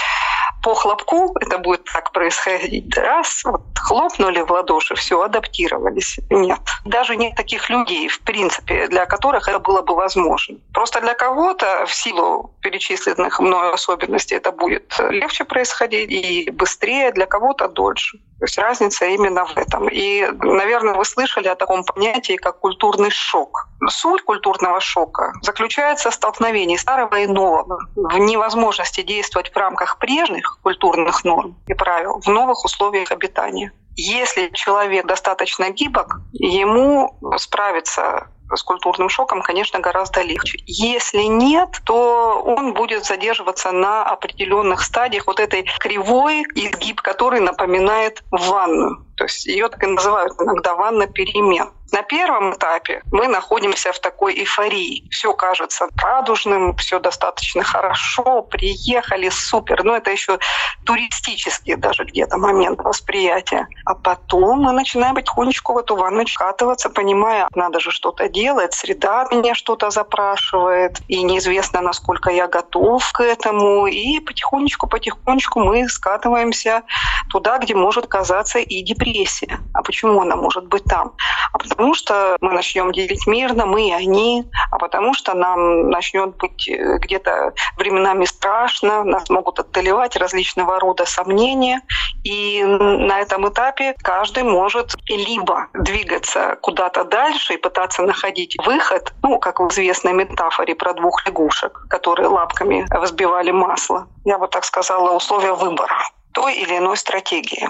по 0.63 0.75
хлопку 0.75 1.35
это 1.39 1.57
будет 1.57 1.83
так 1.85 2.11
происходить. 2.11 2.95
Раз, 2.97 3.43
вот 3.43 3.61
хлопнули 3.77 4.41
в 4.41 4.51
ладоши, 4.51 4.95
все, 4.95 5.21
адаптировались. 5.21 6.19
Нет. 6.29 6.59
Даже 6.85 7.15
нет 7.15 7.35
таких 7.35 7.69
людей, 7.69 8.07
в 8.07 8.21
принципе, 8.21 8.87
для 8.87 9.05
которых 9.13 9.47
это 9.47 9.59
было 9.59 9.81
бы 9.83 9.93
возможно. 9.95 10.57
Просто 10.73 10.99
для 10.99 11.13
кого-то 11.13 11.85
в 11.85 11.93
силу 11.93 12.49
перечисленных 12.61 13.39
мною 13.39 13.73
особенностей 13.73 14.37
это 14.37 14.51
будет 14.51 14.99
легче 15.09 15.43
происходить 15.43 16.09
и 16.09 16.49
быстрее, 16.49 17.11
для 17.11 17.27
кого-то 17.27 17.67
дольше. 17.67 18.17
То 18.39 18.45
есть 18.45 18.57
разница 18.57 19.05
именно 19.05 19.45
в 19.45 19.55
этом. 19.55 19.87
И, 19.87 20.27
наверное, 20.41 20.95
вы 20.95 21.05
слышали 21.05 21.47
о 21.47 21.55
таком 21.55 21.83
понятии, 21.83 22.37
как 22.37 22.59
культурный 22.59 23.11
шок. 23.11 23.67
Суть 23.87 24.23
культурного 24.23 24.79
шока 24.79 25.33
заключается 25.43 26.09
в 26.09 26.13
столкновении 26.13 26.77
старого 26.77 27.15
и 27.19 27.27
нового, 27.27 27.77
в 27.95 28.17
невозможности 28.17 29.01
действовать 29.01 29.51
в 29.53 29.57
рамках 29.57 29.99
прежних 29.99 30.57
культурных 30.63 31.23
норм 31.23 31.55
и 31.67 31.75
правил 31.75 32.19
в 32.19 32.27
новых 32.27 32.65
условиях 32.65 33.11
обитания. 33.11 33.71
Если 33.95 34.49
человек 34.53 35.05
достаточно 35.05 35.69
гибок, 35.69 36.17
ему 36.31 37.15
справиться 37.37 38.27
с 38.53 38.63
культурным 38.63 39.09
шоком, 39.09 39.41
конечно, 39.41 39.79
гораздо 39.79 40.21
легче. 40.21 40.59
Если 40.65 41.23
нет, 41.23 41.81
то 41.83 42.41
он 42.45 42.73
будет 42.73 43.05
задерживаться 43.05 43.71
на 43.71 44.03
определенных 44.03 44.83
стадиях 44.83 45.27
вот 45.27 45.39
этой 45.39 45.63
кривой 45.79 46.43
изгиб, 46.55 47.01
который 47.01 47.39
напоминает 47.39 48.23
ванну. 48.31 49.05
То 49.15 49.25
есть 49.25 49.45
ее 49.45 49.69
так 49.69 49.83
и 49.83 49.87
называют 49.87 50.33
иногда 50.39 50.75
ванна 50.75 51.07
перемен. 51.07 51.71
На 51.93 52.01
первом 52.01 52.55
этапе 52.55 53.03
мы 53.11 53.27
находимся 53.27 53.93
в 53.93 53.99
такой 53.99 54.33
эйфории. 54.33 55.07
Все 55.11 55.31
кажется 55.35 55.87
радужным, 56.01 56.75
все 56.77 56.99
достаточно 56.99 57.63
хорошо, 57.63 58.41
приехали, 58.41 59.29
супер. 59.29 59.83
Но 59.83 59.95
это 59.95 60.09
еще 60.09 60.39
туристический 60.85 61.75
даже 61.75 62.05
где-то 62.05 62.37
момент 62.37 62.79
восприятия. 62.79 63.67
А 63.85 63.93
потом 63.93 64.63
мы 64.63 64.71
начинаем 64.71 65.13
потихонечку 65.13 65.73
в 65.73 65.77
эту 65.77 65.95
ванну 65.95 66.23
катываться, 66.35 66.89
понимая, 66.89 67.47
надо 67.53 67.79
же 67.79 67.91
что-то 67.91 68.27
делать, 68.27 68.73
среда 68.73 69.27
меня 69.31 69.53
что-то 69.53 69.91
запрашивает, 69.91 70.99
и 71.07 71.21
неизвестно, 71.21 71.81
насколько 71.81 72.31
я 72.31 72.47
готов 72.47 73.11
к 73.11 73.21
этому. 73.21 73.85
И 73.85 74.19
потихонечку-потихонечку 74.19 75.59
мы 75.59 75.87
скатываемся 75.89 76.81
туда, 77.29 77.59
где 77.59 77.75
может 77.75 78.07
казаться 78.07 78.57
и 78.57 78.81
депрессия. 78.81 79.59
А 79.73 79.83
почему 79.83 80.21
она 80.21 80.35
может 80.35 80.65
быть 80.65 80.85
там? 80.85 81.11
А 81.51 81.59
потому 81.59 81.82
что 81.93 82.37
мы 82.39 82.53
начнем 82.53 82.91
делить 82.93 83.27
мирно, 83.27 83.65
мы 83.65 83.89
и 83.89 83.91
они, 83.91 84.45
а 84.71 84.77
потому 84.77 85.13
что 85.13 85.33
нам 85.33 85.89
начнет 85.89 86.37
быть 86.37 86.69
э, 86.69 86.97
где-то 86.99 87.53
временами 87.77 88.25
страшно, 88.25 89.03
нас 89.03 89.29
могут 89.29 89.59
одолевать 89.59 90.15
различного 90.15 90.79
рода 90.79 91.05
сомнения. 91.05 91.81
И 92.23 92.63
на 92.63 93.19
этом 93.19 93.49
этапе 93.49 93.95
каждый 94.01 94.43
может 94.43 94.93
либо 95.09 95.67
двигаться 95.73 96.57
куда-то 96.61 97.03
дальше 97.03 97.55
и 97.55 97.57
пытаться 97.57 98.03
находить 98.03 98.55
выход, 98.65 99.13
ну, 99.21 99.39
как 99.39 99.59
в 99.59 99.69
известной 99.69 100.13
метафоре 100.13 100.75
про 100.75 100.93
двух 100.93 101.25
лягушек, 101.25 101.87
которые 101.89 102.27
лапками 102.27 102.85
взбивали 103.01 103.51
масло. 103.51 104.07
Я 104.23 104.37
бы 104.37 104.47
так 104.47 104.63
сказала, 104.63 105.11
условия 105.15 105.53
выбора 105.53 105.97
той 106.33 106.55
или 106.55 106.77
иной 106.77 106.97
стратегии. 106.97 107.69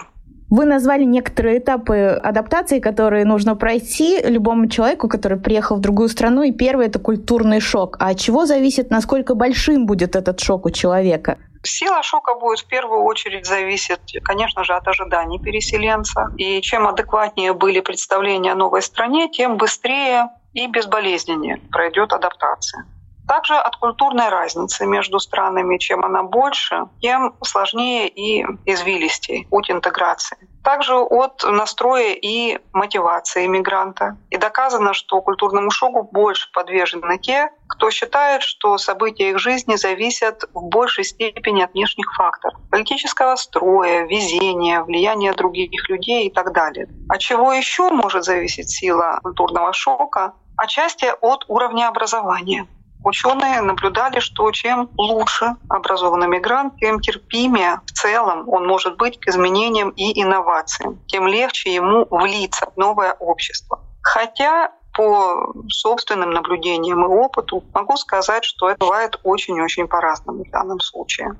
Вы 0.55 0.65
назвали 0.65 1.03
некоторые 1.03 1.57
этапы 1.57 2.10
адаптации, 2.24 2.79
которые 2.79 3.25
нужно 3.25 3.55
пройти 3.55 4.22
любому 4.22 4.69
человеку, 4.69 5.10
который 5.10 5.39
приехал 5.39 5.77
в 5.77 5.79
другую 5.79 6.10
страну. 6.10 6.43
И 6.43 6.51
первый— 6.51 6.86
это 6.89 7.00
культурный 7.00 7.60
шок. 7.60 7.98
А 8.00 8.10
от 8.10 8.19
чего 8.19 8.45
зависит, 8.45 8.91
насколько 8.91 9.33
большим 9.33 9.88
будет 9.88 10.15
этот 10.15 10.39
шок 10.41 10.67
у 10.67 10.69
человека? 10.69 11.39
Сила 11.63 12.03
шока 12.03 12.36
будет 12.36 12.60
в 12.60 12.67
первую 12.67 13.01
очередь 13.01 13.48
зависеть, 13.48 14.19
конечно 14.24 14.63
же, 14.63 14.75
от 14.75 14.88
ожиданий 14.88 15.39
переселенца. 15.39 16.27
И 16.38 16.62
чем 16.62 16.88
адекватнее 16.88 17.53
были 17.53 17.79
представления 17.79 18.51
о 18.51 18.55
новой 18.55 18.83
стране, 18.83 19.29
тем 19.31 19.57
быстрее 19.57 20.29
и 20.53 20.67
безболезненнее 20.67 21.62
пройдет 21.72 22.13
адаптация. 22.13 22.86
Также 23.27 23.56
от 23.56 23.75
культурной 23.77 24.30
разницы 24.30 24.86
между 24.86 25.20
странами, 25.20 25.77
чем 25.77 26.03
она 26.03 26.24
больше, 26.24 26.88
тем 27.00 27.36
сложнее 27.44 28.08
и 28.08 28.46
извилистее 28.65 29.46
путь 29.50 29.72
интеграции. 29.72 30.38
Также 30.63 30.96
от 30.96 31.44
настроя 31.44 32.13
и 32.13 32.60
мотивации 32.72 33.46
иммигранта. 33.46 34.18
И 34.30 34.38
доказано, 34.38 34.94
что 34.94 35.22
культурному 35.22 35.72
шоку 35.72 36.03
больше 36.03 36.50
подвержены 36.53 37.18
те, 37.18 37.50
кто 37.68 37.92
считает, 37.92 38.44
что 38.44 38.77
события 38.77 39.32
их 39.32 39.39
жизни 39.39 39.75
зависят 39.75 40.44
в 40.53 40.70
большей 40.70 41.03
степени 41.03 41.63
от 41.63 41.74
внешних 41.74 42.13
факторов. 42.15 42.60
Политического 42.70 43.36
строя, 43.36 44.06
везения, 44.06 44.82
влияния 44.82 45.34
других 45.34 45.89
людей 45.89 46.27
и 46.27 46.30
так 46.30 46.53
далее. 46.53 46.88
От 47.10 47.20
чего 47.20 47.51
еще 47.51 47.89
может 47.89 48.24
зависеть 48.24 48.70
сила 48.70 49.20
культурного 49.22 49.74
шока? 49.74 50.34
Отчасти 50.56 51.12
от 51.22 51.46
уровня 51.48 51.88
образования. 51.88 52.68
Ученые 53.03 53.62
наблюдали, 53.62 54.19
что 54.19 54.50
чем 54.51 54.89
лучше 54.98 55.55
образованный 55.69 56.27
мигрант, 56.27 56.77
тем 56.77 57.01
терпимее 57.01 57.81
в 57.86 57.91
целом 57.91 58.48
он 58.48 58.65
может 58.65 58.98
быть 58.98 59.19
к 59.19 59.27
изменениям 59.27 59.89
и 59.89 60.22
инновациям, 60.22 61.00
тем 61.07 61.27
легче 61.27 61.74
ему 61.74 62.07
влиться 62.10 62.67
в 62.74 62.77
новое 62.77 63.13
общество. 63.13 63.81
Хотя 64.01 64.72
по 64.95 65.53
собственным 65.69 66.31
наблюдениям 66.31 67.03
и 67.03 67.07
опыту 67.07 67.63
могу 67.74 67.98
сказать, 67.98 68.45
что 68.45 68.69
это 68.69 68.79
бывает 68.79 69.19
очень-очень 69.24 69.88
по-разному 69.88 70.45
в 70.45 70.50
данном 70.51 70.79
случае. 70.79 71.36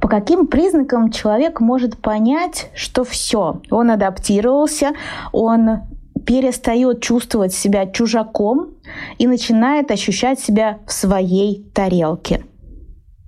По 0.00 0.08
каким 0.08 0.46
признакам 0.46 1.10
человек 1.10 1.60
может 1.60 2.00
понять, 2.00 2.70
что 2.74 3.04
все, 3.04 3.60
он 3.70 3.90
адаптировался, 3.90 4.92
он 5.32 5.80
перестает 6.26 7.02
чувствовать 7.02 7.52
себя 7.52 7.86
чужаком 7.86 8.73
и 9.18 9.26
начинает 9.26 9.90
ощущать 9.90 10.40
себя 10.40 10.80
в 10.86 10.92
своей 10.92 11.64
тарелке. 11.74 12.44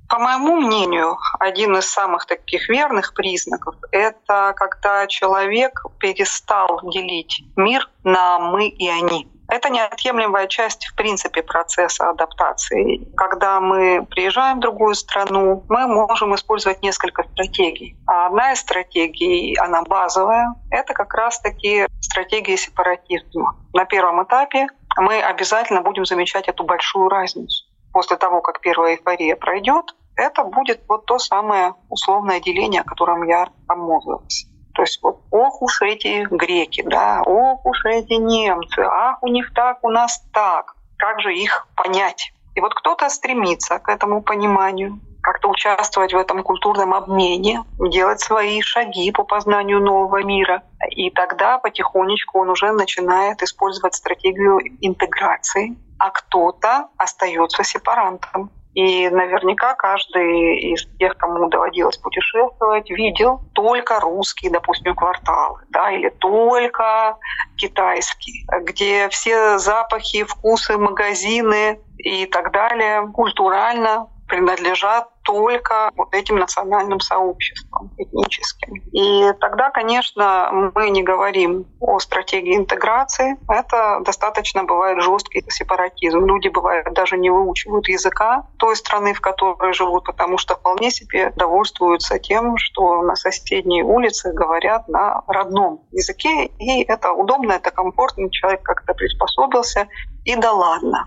По 0.08 0.18
моему 0.20 0.56
мнению, 0.56 1.18
один 1.40 1.76
из 1.76 1.90
самых 1.90 2.26
таких 2.26 2.68
верных 2.68 3.12
признаков— 3.14 3.74
это 3.90 4.52
когда 4.54 5.06
человек 5.08 5.82
перестал 5.98 6.80
делить 6.90 7.42
мир 7.56 7.88
на 8.04 8.38
«мы» 8.38 8.68
и 8.68 8.88
«они». 8.88 9.28
Это 9.48 9.68
неотъемлемая 9.68 10.48
часть, 10.48 10.86
в 10.86 10.96
принципе, 10.96 11.42
процесса 11.42 12.10
адаптации. 12.10 13.08
Когда 13.16 13.60
мы 13.60 14.04
приезжаем 14.10 14.58
в 14.58 14.60
другую 14.60 14.94
страну, 14.94 15.64
мы 15.68 15.86
можем 15.86 16.34
использовать 16.34 16.82
несколько 16.82 17.22
стратегий. 17.22 17.96
А 18.06 18.26
одна 18.26 18.52
из 18.52 18.58
стратегий, 18.58 19.56
она 19.58 19.82
базовая, 19.82 20.54
это 20.70 20.94
как 20.94 21.14
раз-таки 21.14 21.86
стратегия 22.00 22.56
сепаратизма. 22.56 23.56
На 23.72 23.84
первом 23.84 24.24
этапе 24.24 24.66
мы 24.96 25.20
обязательно 25.20 25.82
будем 25.82 26.04
замечать 26.04 26.48
эту 26.48 26.64
большую 26.64 27.08
разницу. 27.08 27.64
После 27.92 28.16
того, 28.16 28.40
как 28.40 28.60
первая 28.60 28.96
эйфория 28.96 29.36
пройдет, 29.36 29.94
это 30.16 30.44
будет 30.44 30.80
вот 30.88 31.06
то 31.06 31.18
самое 31.18 31.74
условное 31.88 32.40
деление, 32.40 32.80
о 32.80 32.84
котором 32.84 33.26
я 33.28 33.48
обмолвилась. 33.68 34.46
То 34.74 34.82
есть 34.82 35.02
вот 35.02 35.20
ох 35.30 35.62
уж 35.62 35.80
эти 35.82 36.26
греки, 36.30 36.82
да, 36.82 37.22
ох 37.24 37.64
уж 37.64 37.84
эти 37.86 38.14
немцы, 38.14 38.80
ах, 38.80 39.22
у 39.22 39.28
них 39.28 39.52
так, 39.54 39.82
у 39.82 39.88
нас 39.88 40.22
так. 40.32 40.74
Как 40.98 41.20
же 41.20 41.34
их 41.34 41.66
понять? 41.76 42.32
И 42.54 42.60
вот 42.60 42.74
кто-то 42.74 43.08
стремится 43.08 43.78
к 43.78 43.88
этому 43.88 44.22
пониманию, 44.22 44.98
как-то 45.26 45.48
участвовать 45.48 46.14
в 46.14 46.16
этом 46.16 46.44
культурном 46.44 46.94
обмене, 46.94 47.64
делать 47.80 48.20
свои 48.20 48.60
шаги 48.60 49.10
по 49.10 49.24
познанию 49.24 49.80
нового 49.80 50.22
мира. 50.22 50.62
И 50.90 51.10
тогда 51.10 51.58
потихонечку 51.58 52.38
он 52.38 52.50
уже 52.50 52.70
начинает 52.70 53.42
использовать 53.42 53.96
стратегию 53.96 54.60
интеграции, 54.80 55.76
а 55.98 56.10
кто-то 56.10 56.90
остается 56.96 57.64
сепарантом. 57.64 58.52
И 58.74 59.08
наверняка 59.08 59.74
каждый 59.74 60.58
из 60.74 60.86
тех, 60.98 61.16
кому 61.16 61.48
доводилось 61.48 61.96
путешествовать, 61.96 62.88
видел 62.88 63.40
только 63.52 63.98
русские, 63.98 64.52
допустим, 64.52 64.94
кварталы, 64.94 65.58
да, 65.70 65.90
или 65.90 66.10
только 66.10 67.16
китайские, 67.56 68.46
где 68.62 69.08
все 69.08 69.58
запахи, 69.58 70.22
вкусы, 70.22 70.78
магазины 70.78 71.80
и 71.96 72.26
так 72.26 72.52
далее 72.52 73.08
культурально 73.12 74.06
принадлежат 74.28 75.08
только 75.26 75.90
вот 75.96 76.14
этим 76.14 76.36
национальным 76.36 77.00
сообществам 77.00 77.90
этническим. 77.98 78.74
И 78.92 79.32
тогда, 79.40 79.70
конечно, 79.70 80.70
мы 80.74 80.90
не 80.90 81.02
говорим 81.02 81.66
о 81.80 81.98
стратегии 81.98 82.56
интеграции. 82.56 83.36
Это 83.48 84.00
достаточно 84.04 84.62
бывает 84.64 85.02
жесткий 85.02 85.44
сепаратизм. 85.48 86.24
Люди, 86.24 86.48
бывают, 86.48 86.92
даже 86.94 87.18
не 87.18 87.30
выучивают 87.30 87.88
языка 87.88 88.46
той 88.58 88.76
страны, 88.76 89.14
в 89.14 89.20
которой 89.20 89.72
живут, 89.72 90.04
потому 90.04 90.38
что 90.38 90.54
вполне 90.54 90.90
себе 90.90 91.32
довольствуются 91.36 92.18
тем, 92.20 92.56
что 92.56 93.02
на 93.02 93.16
соседней 93.16 93.82
улице 93.82 94.32
говорят 94.32 94.86
на 94.88 95.22
родном 95.26 95.82
языке. 95.90 96.46
И 96.58 96.84
это 96.84 97.12
удобно, 97.12 97.54
это 97.54 97.72
комфортно, 97.72 98.30
человек 98.30 98.62
как-то 98.62 98.94
приспособился, 98.94 99.88
и 100.24 100.36
да 100.36 100.52
ладно. 100.52 101.06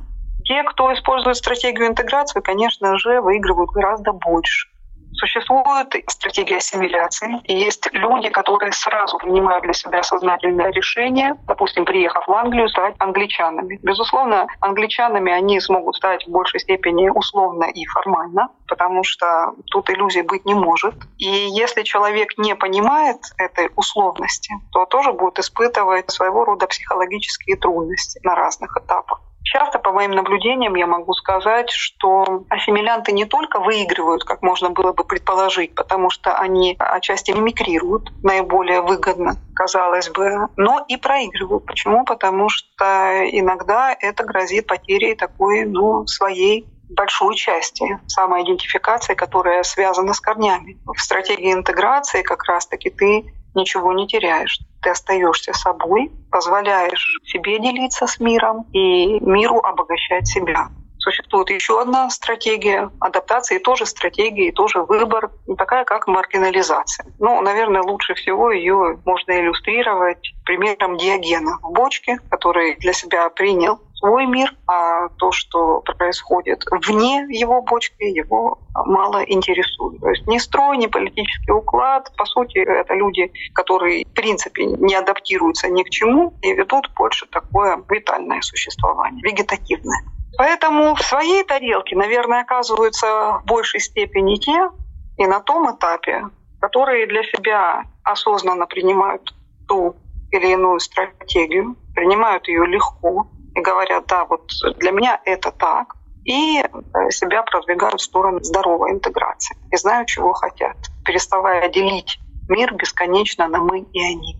Те, 0.50 0.63
кто 0.63 0.91
использует 0.91 1.38
стратегию 1.38 1.89
интеграции, 1.89 2.39
конечно 2.39 2.98
же, 2.98 3.22
выигрывают 3.22 3.70
гораздо 3.70 4.13
больше. 4.13 4.68
Существует 5.13 5.94
стратегия 6.08 6.58
ассимиляции, 6.58 7.39
и 7.44 7.56
есть 7.56 7.88
люди, 7.91 8.29
которые 8.29 8.72
сразу 8.72 9.20
принимают 9.20 9.63
для 9.63 9.74
себя 9.74 10.01
сознательное 10.01 10.72
решение, 10.72 11.36
допустим, 11.48 11.86
приехав 11.86 12.25
в 12.25 12.32
Англию, 12.32 12.68
стать 12.68 12.96
англичанами. 12.98 13.77
Безусловно, 13.84 14.48
англичанами 14.60 15.32
они 15.32 15.60
смогут 15.60 15.98
стать 15.98 16.25
в 16.25 16.32
большей 16.32 16.62
степени 16.62 17.10
условно 17.10 17.65
и 17.65 17.86
формально, 17.86 18.50
потому 18.68 19.03
что 19.03 19.53
тут 19.70 19.91
иллюзий 19.91 20.24
быть 20.24 20.46
не 20.46 20.56
может. 20.56 20.96
И 21.20 21.27
если 21.27 21.84
человек 21.84 22.39
не 22.39 22.56
понимает 22.56 23.20
этой 23.38 23.70
условности, 23.75 24.51
то 24.72 24.86
тоже 24.88 25.13
будет 25.13 25.38
испытывать 25.38 26.10
своего 26.10 26.44
рода 26.44 26.65
психологические 26.65 27.58
трудности 27.58 28.20
на 28.24 28.34
разных 28.34 28.75
этапах. 28.75 29.20
Часто, 29.51 29.79
по 29.79 29.91
моим 29.91 30.12
наблюдениям, 30.12 30.75
я 30.75 30.86
могу 30.86 31.13
сказать, 31.13 31.72
что 31.72 32.46
ассимилянты 32.50 33.12
не 33.12 33.25
только 33.25 33.60
выигрывают, 33.60 34.24
как 34.24 34.44
можно 34.44 34.70
было 34.70 34.94
бы 34.94 35.03
предположить, 35.03 35.74
потому 35.74 36.12
что 36.12 36.38
они 36.38 36.75
отчасти 36.77 37.32
мимикрируют 37.32 38.12
наиболее 38.22 38.84
выгодно, 38.84 39.38
казалось 39.56 40.10
бы, 40.10 40.50
но 40.56 40.86
и 40.88 40.98
проигрывают. 40.98 41.65
Почему? 41.65 42.06
Потому 42.06 42.50
что 42.50 43.27
иногда 43.32 43.91
это 44.00 44.24
грозит 44.24 44.68
потерей 44.68 45.15
такой 45.15 45.65
ну, 45.65 46.06
своей 46.06 46.68
большой 46.88 47.36
части 47.36 48.00
самоидентификации, 48.06 49.15
которая 49.15 49.63
связана 49.63 50.13
с 50.13 50.20
корнями. 50.20 50.79
В 50.86 51.01
стратегии 51.01 51.53
интеграции 51.53 52.22
как 52.22 52.44
раз-таки 52.44 52.91
ты 52.91 53.34
ничего 53.56 53.94
не 53.94 54.06
теряешь. 54.06 54.60
Ты 54.81 54.89
остаешься 54.89 55.53
собой, 55.53 56.12
позволяешь 56.31 57.19
себе 57.25 57.59
делиться 57.59 58.07
с 58.07 58.19
миром 58.19 58.65
и 58.74 59.19
миру 59.19 59.59
обогащать 59.59 60.27
себя. 60.27 60.69
Существует 61.01 61.50
еще 61.50 61.81
одна 61.81 62.09
стратегия 62.09 62.91
адаптации, 63.00 63.57
тоже 63.57 63.86
стратегия, 63.86 64.51
тоже 64.51 64.83
выбор, 64.83 65.31
такая 65.57 65.86
как 65.86 66.07
маргинализация. 66.07 67.05
Ну, 67.19 67.41
наверное, 67.41 67.81
лучше 67.81 68.15
всего 68.15 68.51
ее 68.51 69.00
можно 69.05 69.39
иллюстрировать 69.39 70.36
примером 70.43 70.98
Диогена 70.98 71.57
в 71.63 71.71
бочке, 71.71 72.19
который 72.29 72.75
для 72.75 72.91
себя 72.91 73.29
принял 73.29 73.79
свой 74.00 74.25
мир, 74.25 74.53
а 74.68 75.10
то, 75.18 75.32
что 75.32 75.82
происходит 75.82 76.63
вне 76.88 77.25
его 77.29 77.62
бочки, 77.62 78.03
его 78.03 78.60
мало 78.74 79.24
интересует. 79.24 80.00
То 80.01 80.10
есть 80.10 80.27
ни 80.27 80.38
строй, 80.38 80.77
ни 80.77 80.88
политический 80.88 81.51
уклад, 81.51 82.12
по 82.18 82.25
сути, 82.25 82.60
это 82.60 82.94
люди, 82.94 83.32
которые 83.53 84.06
в 84.06 84.13
принципе 84.13 84.65
не 84.65 84.96
адаптируются 84.96 85.70
ни 85.70 85.84
к 85.84 85.89
чему 85.89 86.34
и 86.41 86.53
ведут 86.53 86.89
больше 86.96 87.27
такое 87.27 87.82
витальное 87.89 88.41
существование, 88.41 89.22
вегетативное. 89.22 90.01
Поэтому 90.38 90.96
в 90.96 91.01
своей 91.01 91.44
тарелке, 91.44 91.96
наверное, 91.96 92.41
оказываются 92.41 93.41
в 93.41 93.46
большей 93.46 93.82
степени 93.82 94.36
те 94.36 94.70
и 95.18 95.27
на 95.27 95.41
том 95.41 95.75
этапе, 95.75 96.24
которые 96.62 97.08
для 97.08 97.24
себя 97.24 97.84
осознанно 98.03 98.65
принимают 98.65 99.34
ту 99.68 99.96
или 100.32 100.53
иную 100.53 100.79
стратегию, 100.79 101.75
принимают 101.94 102.48
ее 102.48 102.65
легко, 102.65 103.27
говорят, 103.56 104.06
да, 104.08 104.25
вот 104.25 104.51
для 104.77 104.91
меня 104.91 105.20
это 105.25 105.51
так, 105.51 105.96
и 106.25 106.60
э, 106.60 106.63
себя 107.12 107.44
продвигают 107.44 108.00
в 108.00 108.03
сторону 108.03 108.39
здоровой 108.41 108.91
интеграции 108.91 109.58
и 109.72 109.77
знают, 109.77 110.08
чего 110.08 110.34
хотят, 110.34 110.77
переставая 111.06 111.70
делить 111.70 112.20
мир 112.50 112.74
бесконечно 112.75 113.48
на 113.48 113.60
мы 113.60 113.79
и 113.79 114.01
они. 114.01 114.38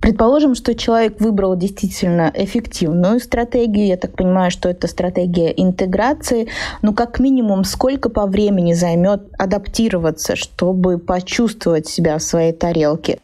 Предположим, 0.00 0.54
что 0.54 0.76
человек 0.76 1.20
выбрал 1.20 1.56
действительно 1.56 2.30
эффективную 2.32 3.18
стратегию. 3.18 3.88
Я 3.88 3.96
так 3.96 4.14
понимаю, 4.14 4.50
что 4.50 4.68
это 4.68 4.86
стратегия 4.86 5.52
интеграции. 5.56 6.48
Но 6.82 6.94
как 6.94 7.18
минимум, 7.18 7.64
сколько 7.64 8.08
по 8.08 8.26
времени 8.26 8.74
займет 8.74 9.22
адаптироваться, 9.38 10.36
чтобы 10.36 10.98
почувствовать 10.98 11.88
себя 11.88 12.16
в 12.18 12.22
своей 12.22 12.52
тарелке? 12.52 13.20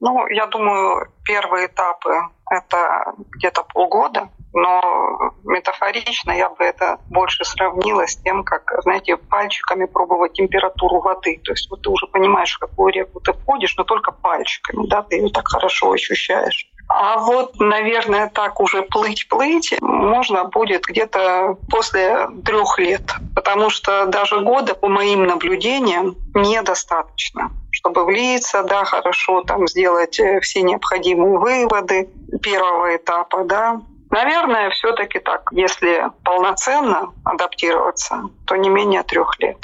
Ну, 0.00 0.26
я 0.28 0.46
думаю, 0.46 1.08
первые 1.24 1.66
этапы— 1.66 2.10
это 2.50 3.14
где-то 3.32 3.64
полгода 3.74 4.28
но 4.52 5.34
метафорично 5.44 6.32
я 6.32 6.48
бы 6.50 6.64
это 6.64 6.98
больше 7.08 7.44
сравнила 7.44 8.06
с 8.06 8.16
тем, 8.16 8.44
как, 8.44 8.70
знаете, 8.82 9.16
пальчиками 9.16 9.86
пробовать 9.86 10.34
температуру 10.34 11.00
воды. 11.00 11.40
То 11.44 11.52
есть 11.52 11.70
вот 11.70 11.82
ты 11.82 11.90
уже 11.90 12.06
понимаешь, 12.06 12.54
в 12.54 12.58
какую 12.58 12.92
реку 12.92 13.20
ты 13.20 13.32
входишь, 13.32 13.76
но 13.76 13.84
только 13.84 14.12
пальчиками, 14.12 14.86
да, 14.86 15.02
ты 15.02 15.16
ее 15.16 15.30
так 15.30 15.48
хорошо 15.48 15.92
ощущаешь. 15.92 16.70
А 16.90 17.18
вот, 17.18 17.60
наверное, 17.60 18.30
так 18.30 18.60
уже 18.60 18.80
плыть-плыть 18.80 19.76
можно 19.82 20.44
будет 20.44 20.86
где-то 20.86 21.58
после 21.70 22.28
трех 22.46 22.78
лет, 22.78 23.14
потому 23.34 23.68
что 23.68 24.06
даже 24.06 24.40
года, 24.40 24.74
по 24.74 24.88
моим 24.88 25.26
наблюдениям, 25.26 26.16
недостаточно 26.34 27.50
чтобы 27.70 28.04
влиться, 28.04 28.64
да, 28.64 28.84
хорошо 28.84 29.42
там 29.42 29.68
сделать 29.68 30.18
э, 30.18 30.40
все 30.40 30.62
необходимые 30.62 31.38
выводы 31.38 32.08
первого 32.42 32.96
этапа, 32.96 33.44
да, 33.44 33.80
Наверное, 34.10 34.70
все-таки 34.70 35.18
так. 35.18 35.48
Если 35.52 36.04
полноценно 36.24 37.12
адаптироваться, 37.24 38.22
то 38.46 38.56
не 38.56 38.68
менее 38.68 39.02
трех 39.02 39.38
лет. 39.38 39.58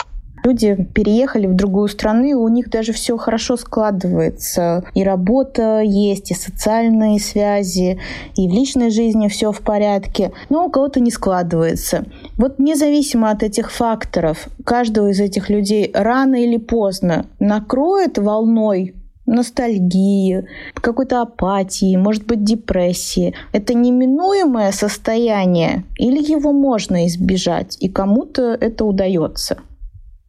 Люди 0.45 0.77
переехали 0.95 1.47
в 1.47 1.55
другую 1.55 1.89
страну, 1.89 2.25
и 2.25 2.35
у 2.35 2.49
них 2.49 2.69
даже 2.69 2.93
все 2.93 3.17
хорошо 3.17 3.57
складывается. 3.57 4.85
И 4.93 5.03
работа 5.03 5.81
есть, 5.81 6.31
и 6.31 6.35
социальные 6.35 7.19
связи, 7.19 7.99
и 8.37 8.47
в 8.47 8.53
личной 8.53 8.91
жизни 8.91 9.29
все 9.29 9.53
в 9.53 9.61
порядке. 9.61 10.33
Но 10.51 10.67
у 10.67 10.71
кого-то 10.71 11.01
не 11.01 11.11
складывается. 11.11 12.05
Вот 12.37 12.59
независимо 12.59 13.31
от 13.31 13.43
этих 13.43 13.73
факторов, 13.73 14.49
каждого 14.67 15.09
из 15.09 15.21
этих 15.21 15.49
людей 15.49 15.91
рано 15.95 16.35
или 16.35 16.59
поздно 16.59 17.25
накроет 17.39 18.19
волной 18.19 18.95
ностальгии, 19.27 20.47
какой-то 20.75 21.23
апатии, 21.23 21.97
может 21.97 22.27
быть, 22.27 22.45
депрессии. 22.45 23.35
Это 23.53 23.75
неминуемое 23.75 24.73
состояние 24.73 25.85
или 25.97 26.19
его 26.19 26.53
можно 26.53 27.07
избежать, 27.07 27.77
и 27.81 27.89
кому-то 27.89 28.43
это 28.43 28.85
удается? 28.85 29.59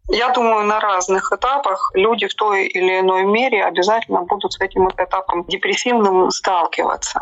Я 0.07 0.29
думаю, 0.29 0.65
на 0.65 0.79
разных 0.79 1.31
этапах 1.33 1.91
люди 1.95 2.27
в 2.27 2.35
той 2.35 2.67
или 2.67 2.99
иной 2.99 3.25
мере 3.25 3.65
обязательно 3.65 4.21
будут 4.21 4.53
с 4.53 4.61
этим 4.61 4.87
этапом 4.89 5.45
депрессивным 5.47 6.29
сталкиваться. 6.29 7.19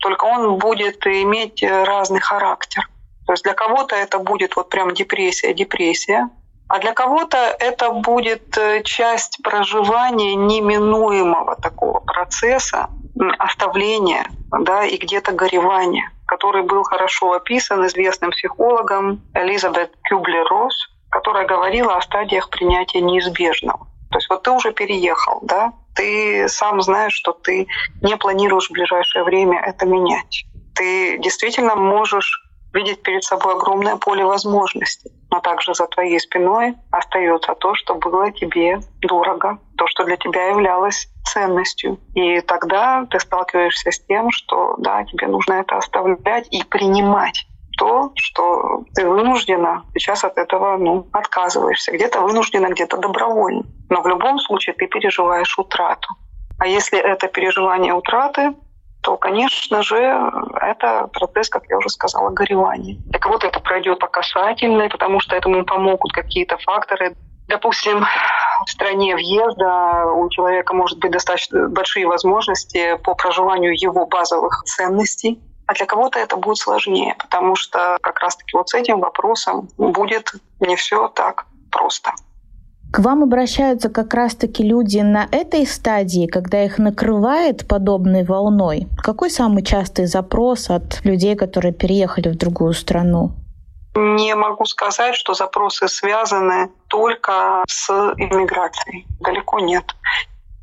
Только 0.00 0.24
он 0.24 0.58
будет 0.58 1.06
иметь 1.06 1.62
разный 1.62 2.20
характер. 2.20 2.88
То 3.26 3.32
есть 3.32 3.42
для 3.42 3.54
кого-то 3.54 3.96
это 3.96 4.18
будет 4.18 4.54
вот 4.54 4.68
прям 4.68 4.92
депрессия, 4.92 5.54
депрессия, 5.54 6.28
а 6.68 6.78
для 6.78 6.92
кого-то 6.92 7.36
это 7.36 7.90
будет 7.90 8.56
э, 8.58 8.82
часть 8.82 9.42
проживания 9.42 10.34
неминуемого 10.34 11.56
такого 11.56 12.00
процесса 12.00 12.88
оставления 13.38 14.26
да, 14.50 14.84
и 14.84 14.96
где-то 14.96 15.32
горевания, 15.32 16.10
который 16.26 16.62
был 16.62 16.82
хорошо 16.82 17.32
описан 17.32 17.86
известным 17.86 18.30
психологом 18.30 19.22
Элизабет 19.34 19.92
Кюблер-Росс, 20.10 20.74
которая 21.08 21.46
говорила 21.46 21.96
о 21.96 22.02
стадиях 22.02 22.50
принятия 22.50 23.00
неизбежного. 23.00 23.86
То 24.10 24.18
есть 24.18 24.28
вот 24.28 24.42
ты 24.42 24.50
уже 24.50 24.72
переехал, 24.72 25.40
да, 25.42 25.72
ты 25.94 26.48
сам 26.48 26.80
знаешь, 26.82 27.14
что 27.14 27.32
ты 27.32 27.68
не 28.02 28.16
планируешь 28.16 28.68
в 28.68 28.72
ближайшее 28.72 29.24
время 29.24 29.60
это 29.60 29.86
менять. 29.86 30.46
Ты 30.74 31.18
действительно 31.18 31.74
можешь 31.74 32.45
видеть 32.76 33.02
перед 33.02 33.24
собой 33.24 33.54
огромное 33.54 33.96
поле 33.96 34.24
возможностей. 34.24 35.10
Но 35.30 35.40
также 35.40 35.74
за 35.74 35.86
твоей 35.86 36.20
спиной 36.20 36.74
остается 36.90 37.54
то, 37.54 37.74
что 37.74 37.94
было 37.94 38.30
тебе 38.30 38.80
дорого, 39.00 39.58
то, 39.76 39.86
что 39.86 40.04
для 40.04 40.16
тебя 40.16 40.48
являлось 40.48 41.08
ценностью. 41.24 41.98
И 42.14 42.40
тогда 42.40 43.06
ты 43.10 43.18
сталкиваешься 43.18 43.90
с 43.90 44.00
тем, 44.06 44.30
что 44.30 44.74
да, 44.78 45.04
тебе 45.04 45.26
нужно 45.26 45.54
это 45.54 45.76
оставлять 45.78 46.46
и 46.50 46.62
принимать 46.64 47.46
то, 47.78 48.12
что 48.14 48.84
ты 48.94 49.06
вынуждена 49.06 49.84
сейчас 49.94 50.24
от 50.24 50.38
этого 50.38 50.76
ну, 50.76 51.06
отказываешься. 51.12 51.92
Где-то 51.92 52.20
вынуждена, 52.20 52.68
где-то 52.68 52.96
добровольно. 52.96 53.64
Но 53.90 54.02
в 54.02 54.06
любом 54.06 54.38
случае 54.38 54.74
ты 54.74 54.86
переживаешь 54.86 55.58
утрату. 55.58 56.08
А 56.58 56.66
если 56.66 56.98
это 56.98 57.28
переживание 57.28 57.92
утраты, 57.92 58.54
то, 59.06 59.16
конечно 59.16 59.84
же, 59.84 59.96
это 60.60 61.08
процесс, 61.12 61.48
как 61.48 61.62
я 61.68 61.78
уже 61.78 61.88
сказала, 61.90 62.30
горевания. 62.30 62.98
Для 63.10 63.20
кого-то 63.20 63.46
это 63.46 63.60
пройдет 63.60 64.00
по 64.00 64.08
касательной, 64.08 64.88
потому 64.88 65.20
что 65.20 65.36
этому 65.36 65.64
помогут 65.64 66.12
какие-то 66.12 66.58
факторы. 66.58 67.14
Допустим, 67.46 68.04
в 68.66 68.68
стране 68.68 69.14
въезда 69.14 70.06
у 70.06 70.28
человека 70.28 70.74
может 70.74 70.98
быть 70.98 71.12
достаточно 71.12 71.68
большие 71.68 72.08
возможности 72.08 72.96
по 73.04 73.14
проживанию 73.14 73.80
его 73.80 74.06
базовых 74.06 74.64
ценностей, 74.64 75.40
а 75.68 75.74
для 75.74 75.86
кого-то 75.86 76.18
это 76.18 76.36
будет 76.36 76.56
сложнее, 76.56 77.14
потому 77.16 77.54
что 77.54 77.98
как 78.02 78.18
раз-таки 78.18 78.56
вот 78.56 78.70
с 78.70 78.74
этим 78.74 78.98
вопросом 78.98 79.68
будет 79.78 80.32
не 80.58 80.74
все 80.74 81.06
так 81.06 81.46
просто. 81.70 82.10
К 82.92 83.00
вам 83.00 83.22
обращаются 83.22 83.88
как 83.88 84.14
раз-таки 84.14 84.62
люди 84.62 84.98
на 84.98 85.28
этой 85.30 85.66
стадии, 85.66 86.26
когда 86.26 86.64
их 86.64 86.78
накрывает 86.78 87.68
подобной 87.68 88.24
волной. 88.24 88.86
Какой 89.02 89.30
самый 89.30 89.62
частый 89.62 90.06
запрос 90.06 90.70
от 90.70 91.04
людей, 91.04 91.36
которые 91.36 91.74
переехали 91.74 92.28
в 92.28 92.36
другую 92.36 92.72
страну? 92.72 93.32
Не 93.94 94.34
могу 94.34 94.64
сказать, 94.66 95.14
что 95.14 95.34
запросы 95.34 95.88
связаны 95.88 96.70
только 96.88 97.62
с 97.66 97.90
иммиграцией. 97.90 99.06
Далеко 99.20 99.58
нет. 99.60 99.84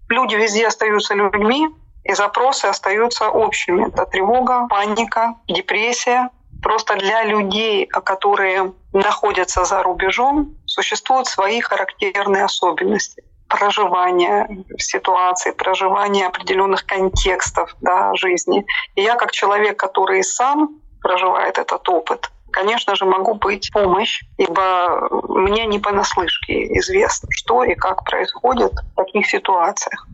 Люди 0.10 0.36
везде 0.36 0.68
остаются 0.68 1.16
людьми, 1.16 1.68
и 2.04 2.14
запросы 2.14 2.66
остаются 2.66 3.30
общими. 3.30 3.88
Это 3.88 4.06
тревога, 4.06 4.68
паника, 4.68 5.36
депрессия. 5.48 6.30
Просто 6.62 6.96
для 6.96 7.24
людей, 7.26 7.86
которые 7.88 8.74
находятся 8.94 9.66
за 9.66 9.84
рубежом, 9.84 10.56
существуют 10.74 11.28
свои 11.28 11.62
характерные 11.62 12.46
особенности 12.46 13.24
проживания 13.48 14.66
ситуации, 14.78 15.52
проживания 15.52 16.26
определенных 16.26 16.86
контекстов 16.86 17.76
да, 17.82 18.16
жизни. 18.16 18.66
И 18.96 19.02
я 19.02 19.16
как 19.16 19.32
человек, 19.32 19.78
который 19.78 20.24
сам 20.24 20.82
проживает 21.02 21.60
этот 21.60 21.88
опыт, 21.88 22.32
конечно 22.52 22.96
же, 22.96 23.06
могу 23.06 23.36
быть 23.36 23.70
помощь, 23.72 24.24
ибо 24.38 25.08
мне 25.28 25.68
не 25.68 25.78
понаслышке 25.78 26.66
известно, 26.80 27.30
что 27.32 27.64
и 27.64 27.76
как 27.76 28.04
происходит 28.04 28.72
в 28.74 28.96
таких 28.96 29.28
ситуациях. 29.28 30.08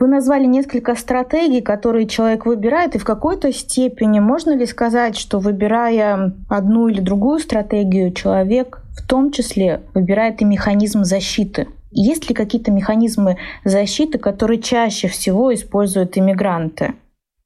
Вы 0.00 0.06
назвали 0.06 0.44
несколько 0.44 0.94
стратегий, 0.94 1.60
которые 1.60 2.06
человек 2.06 2.46
выбирает, 2.46 2.94
и 2.94 2.98
в 2.98 3.04
какой-то 3.04 3.52
степени 3.52 4.20
можно 4.20 4.56
ли 4.56 4.64
сказать, 4.64 5.18
что 5.18 5.40
выбирая 5.40 6.32
одну 6.48 6.88
или 6.88 7.00
другую 7.00 7.40
стратегию, 7.40 8.14
человек 8.14 8.77
в 8.98 9.06
том 9.06 9.30
числе 9.30 9.82
выбирает 9.94 10.42
и 10.42 10.44
механизм 10.44 11.04
защиты? 11.04 11.68
Есть 11.90 12.28
ли 12.28 12.34
какие-то 12.34 12.70
механизмы 12.70 13.38
защиты, 13.64 14.18
которые 14.18 14.60
чаще 14.60 15.08
всего 15.08 15.54
используют 15.54 16.18
иммигранты? 16.18 16.94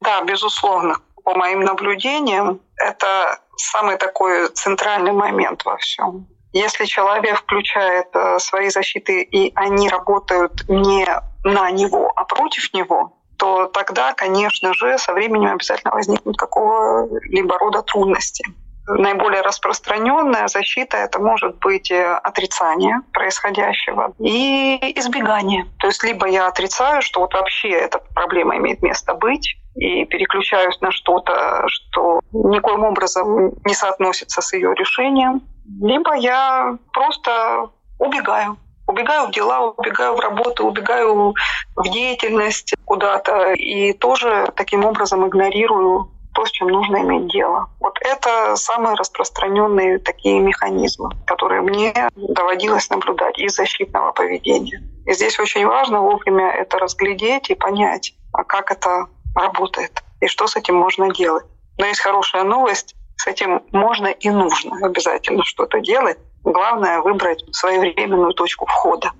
Да, 0.01 0.23
безусловно. 0.25 0.97
По 1.25 1.35
моим 1.35 1.61
наблюдениям, 1.61 2.61
это 2.77 3.39
самый 3.57 3.97
такой 3.97 4.49
центральный 4.49 5.13
момент 5.13 5.65
во 5.65 5.77
всем. 5.77 6.27
Если 6.53 6.85
человек 6.85 7.39
включает 7.39 8.09
э, 8.15 8.39
свои 8.39 8.69
защиты, 8.69 9.23
и 9.23 9.53
они 9.55 9.89
работают 9.89 10.69
не 10.69 11.07
на 11.45 11.71
него, 11.71 12.13
а 12.15 12.25
против 12.25 12.75
него, 12.75 13.17
то 13.39 13.67
тогда, 13.67 14.13
конечно 14.13 14.75
же, 14.75 14.99
со 14.99 15.13
временем 15.13 15.53
обязательно 15.53 15.93
возникнут 15.93 16.37
какого-либо 16.37 17.59
рода 17.59 17.83
трудности. 17.83 18.45
Наиболее 18.87 19.43
распространенная 19.43 20.49
защита 20.49 20.97
это 20.97 21.21
может 21.21 21.59
быть 21.59 21.91
э, 21.91 22.15
отрицание 22.15 23.01
происходящего 23.13 24.13
и 24.19 24.77
избегание. 24.99 25.67
То 25.79 25.87
есть 25.87 26.03
либо 26.03 26.27
я 26.27 26.49
отрицаю, 26.49 27.01
что 27.01 27.21
вот 27.21 27.33
вообще 27.35 27.71
эта 27.71 28.01
проблема 28.15 28.57
имеет 28.57 28.83
место 28.83 29.15
быть, 29.15 29.57
и 29.75 30.05
переключаюсь 30.05 30.81
на 30.81 30.91
что-то, 30.91 31.65
что 31.69 32.21
никоим 32.33 32.85
образом 32.85 33.53
не 33.65 33.75
соотносится 33.75 34.43
с 34.43 34.53
ее 34.53 34.75
решением, 34.75 35.43
либо 35.81 36.15
я 36.15 36.77
просто 36.93 37.71
убегаю. 37.99 38.59
Убегаю 38.87 39.29
в 39.29 39.31
дела, 39.31 39.61
убегаю 39.61 40.17
в 40.17 40.21
работу, 40.21 40.67
убегаю 40.67 41.35
в 41.77 41.89
деятельность 41.89 42.75
куда-то 42.85 43.53
и 43.53 43.93
тоже 43.93 44.53
таким 44.57 44.85
образом 44.85 45.27
игнорирую 45.27 46.11
то, 46.35 46.47
с 46.47 46.51
чем 46.51 46.69
нужно 46.69 46.99
иметь 46.99 47.31
дело. 47.33 47.69
Вот 47.81 47.99
это 48.01 48.57
самые 48.57 48.95
распространенные 48.95 49.99
такие 49.99 50.41
механизмы, 50.41 51.11
которые 51.27 51.61
мне 51.63 51.93
доводилось 52.17 52.89
наблюдать 52.91 53.39
из 53.39 53.55
защитного 53.55 54.13
поведения. 54.13 54.83
И 55.07 55.13
здесь 55.13 55.39
очень 55.39 55.67
важно 55.67 56.01
вовремя 56.01 56.51
это 56.51 56.79
разглядеть 56.79 57.51
и 57.51 57.55
понять, 57.55 58.15
а 58.33 58.45
как 58.45 58.71
это 58.71 59.07
работает 59.35 60.03
и 60.21 60.27
что 60.27 60.47
с 60.47 60.57
этим 60.57 60.77
можно 60.77 61.13
делать. 61.13 61.45
Но 61.79 61.87
есть 61.87 62.01
хорошая 62.01 62.45
новость, 62.45 62.95
с 63.17 63.27
этим 63.27 63.63
можно 63.73 64.07
и 64.07 64.31
нужно 64.31 64.87
обязательно 64.87 65.45
что-то 65.45 65.81
делать. 65.81 66.19
Главное 66.45 67.01
выбрать 67.01 67.45
своевременную 67.55 68.33
точку 68.33 68.67
входа. 68.67 69.13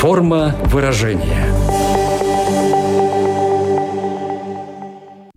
Форма 0.00 0.54
выражения. 0.64 1.59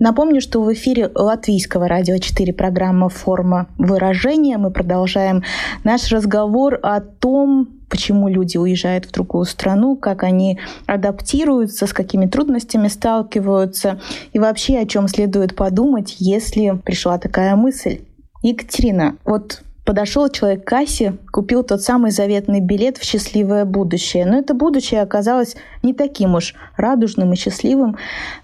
Напомню, 0.03 0.41
что 0.41 0.61
в 0.61 0.73
эфире 0.73 1.09
Латвийского 1.15 1.87
радио 1.87 2.17
4 2.17 2.51
программа 2.51 3.07
«Форма 3.07 3.67
выражения». 3.77 4.57
Мы 4.57 4.69
продолжаем 4.69 5.43
наш 5.85 6.11
разговор 6.11 6.77
о 6.83 6.99
том, 6.99 7.69
почему 7.89 8.27
люди 8.27 8.57
уезжают 8.57 9.05
в 9.05 9.13
другую 9.13 9.45
страну, 9.45 9.95
как 9.95 10.23
они 10.23 10.59
адаптируются, 10.87 11.87
с 11.87 11.93
какими 11.93 12.25
трудностями 12.25 12.89
сталкиваются 12.89 14.01
и 14.33 14.39
вообще 14.39 14.79
о 14.79 14.85
чем 14.85 15.07
следует 15.07 15.55
подумать, 15.55 16.17
если 16.19 16.77
пришла 16.83 17.17
такая 17.17 17.55
мысль. 17.55 18.01
Екатерина, 18.41 19.15
вот 19.23 19.63
подошел 19.85 20.27
человек 20.27 20.65
к 20.65 20.67
кассе, 20.67 21.15
купил 21.31 21.63
тот 21.63 21.81
самый 21.81 22.11
заветный 22.11 22.59
билет 22.59 22.97
в 22.97 23.05
счастливое 23.05 23.63
будущее. 23.63 24.25
Но 24.25 24.37
это 24.37 24.53
будущее 24.53 25.01
оказалось 25.01 25.55
не 25.81 25.93
таким 25.93 26.35
уж 26.35 26.55
радужным 26.75 27.31
и 27.31 27.37
счастливым, 27.37 27.95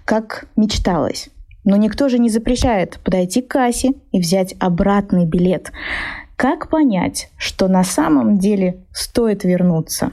как 0.06 0.46
мечталось. 0.56 1.28
Но 1.70 1.76
никто 1.76 2.08
же 2.08 2.18
не 2.18 2.30
запрещает 2.30 2.98
подойти 3.04 3.42
к 3.42 3.52
кассе 3.52 3.90
и 4.10 4.18
взять 4.18 4.56
обратный 4.58 5.24
билет. 5.24 5.70
Как 6.34 6.68
понять, 6.68 7.30
что 7.38 7.68
на 7.68 7.84
самом 7.84 8.40
деле 8.40 8.84
стоит 8.92 9.44
вернуться? 9.44 10.10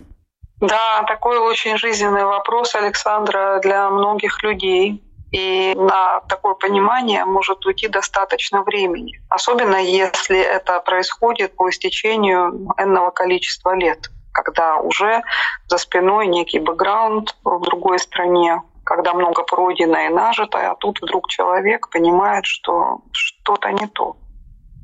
Да, 0.61 1.01
такой 1.07 1.39
очень 1.39 1.75
жизненный 1.79 2.25
вопрос, 2.25 2.75
Александра, 2.75 3.59
для 3.63 3.89
многих 3.89 4.43
людей. 4.43 5.03
И 5.31 5.73
на 5.75 6.21
такое 6.29 6.53
понимание 6.53 7.25
может 7.25 7.65
уйти 7.65 7.87
достаточно 7.87 8.61
времени. 8.61 9.19
Особенно 9.27 9.77
если 9.77 10.39
это 10.39 10.79
происходит 10.81 11.55
по 11.55 11.71
истечению 11.71 12.71
энного 12.77 13.09
количества 13.09 13.75
лет, 13.75 14.11
когда 14.31 14.77
уже 14.77 15.23
за 15.67 15.79
спиной 15.79 16.27
некий 16.27 16.59
бэкграунд 16.59 17.35
в 17.43 17.61
другой 17.61 17.97
стране, 17.97 18.61
когда 18.87 19.13
много 19.13 19.43
пройдено 19.43 19.99
и 19.99 20.09
нажито, 20.09 20.71
а 20.71 20.75
тут 20.75 21.01
вдруг 21.01 21.27
человек 21.27 21.89
понимает, 21.89 22.45
что 22.45 22.99
что-то 23.11 23.69
не 23.73 23.85
то. 23.87 24.15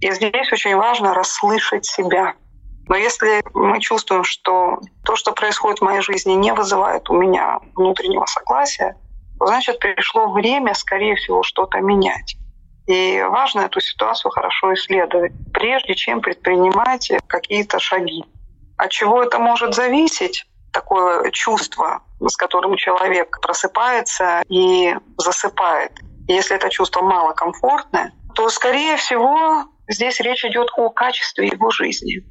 И 0.01 0.11
здесь 0.11 0.51
очень 0.51 0.75
важно 0.75 1.13
расслышать 1.13 1.85
себя. 1.85 2.33
Но 2.89 2.97
если 2.97 3.41
мы 3.53 3.79
чувствуем, 3.79 4.25
что 4.25 4.79
то, 5.05 5.15
что 5.15 5.31
происходит 5.31 5.79
в 5.79 5.83
моей 5.83 6.01
жизни, 6.01 6.33
не 6.33 6.53
вызывает 6.53 7.09
у 7.09 7.13
меня 7.13 7.61
внутреннего 7.75 8.25
согласия, 8.25 8.97
то 9.39 9.45
значит 9.45 9.79
пришло 9.79 10.29
время, 10.33 10.73
скорее 10.73 11.15
всего, 11.15 11.41
что-то 11.41 11.79
менять. 11.79 12.35
И 12.87 13.25
важно 13.29 13.61
эту 13.61 13.79
ситуацию 13.79 14.31
хорошо 14.31 14.73
исследовать, 14.73 15.31
прежде 15.53 15.95
чем 15.95 16.19
предпринимать 16.19 17.09
какие-то 17.27 17.79
шаги. 17.79 18.25
От 18.75 18.91
чего 18.91 19.23
это 19.23 19.39
может 19.39 19.73
зависеть? 19.73 20.45
Такое 20.73 21.31
чувство 21.31 22.01
с 22.29 22.37
которым 22.37 22.75
человек 22.75 23.39
просыпается 23.41 24.43
и 24.47 24.95
засыпает. 25.17 25.91
Если 26.27 26.55
это 26.55 26.69
чувство 26.69 27.01
малокомфортное, 27.01 28.13
то, 28.35 28.49
скорее 28.49 28.97
всего, 28.97 29.65
здесь 29.87 30.19
речь 30.19 30.45
идет 30.45 30.69
о 30.77 30.89
качестве 30.89 31.47
его 31.47 31.69
жизни. 31.69 32.23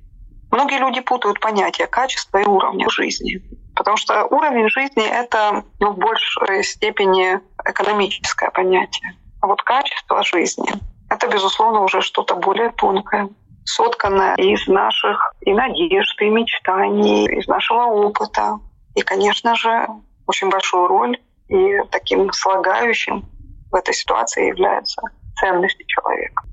Многие 0.50 0.78
люди 0.78 1.00
путают 1.00 1.40
понятия 1.40 1.86
качества 1.86 2.38
и 2.38 2.44
уровня 2.44 2.88
жизни, 2.90 3.42
потому 3.74 3.96
что 3.96 4.24
уровень 4.26 4.68
жизни— 4.68 5.04
это 5.10 5.64
ну, 5.80 5.92
в 5.92 5.98
большей 5.98 6.62
степени 6.64 7.40
экономическое 7.64 8.50
понятие. 8.50 9.16
А 9.40 9.46
вот 9.46 9.62
качество 9.62 10.22
жизни— 10.22 10.70
это, 11.10 11.26
безусловно, 11.28 11.80
уже 11.80 12.00
что-то 12.02 12.34
более 12.34 12.70
тонкое, 12.70 13.28
сотканное 13.64 14.34
из 14.36 14.66
наших 14.66 15.34
и 15.40 15.52
надежд, 15.52 16.20
и 16.20 16.28
мечтаний, 16.28 17.26
из 17.26 17.46
нашего 17.46 17.84
опыта, 17.84 18.58
и, 18.94 19.02
конечно 19.02 19.54
же, 19.54 19.86
очень 20.26 20.50
большую 20.50 20.86
роль 20.86 21.18
и 21.48 21.78
таким 21.90 22.32
слагающим 22.32 23.24
в 23.70 23.74
этой 23.74 23.94
ситуации 23.94 24.48
является 24.48 25.02
ценности 25.36 25.84
человека. 25.86 26.44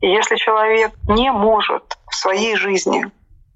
И 0.00 0.08
если 0.08 0.36
человек 0.36 0.92
не 1.08 1.30
может 1.32 1.98
в 2.10 2.14
своей 2.14 2.56
жизни 2.56 3.06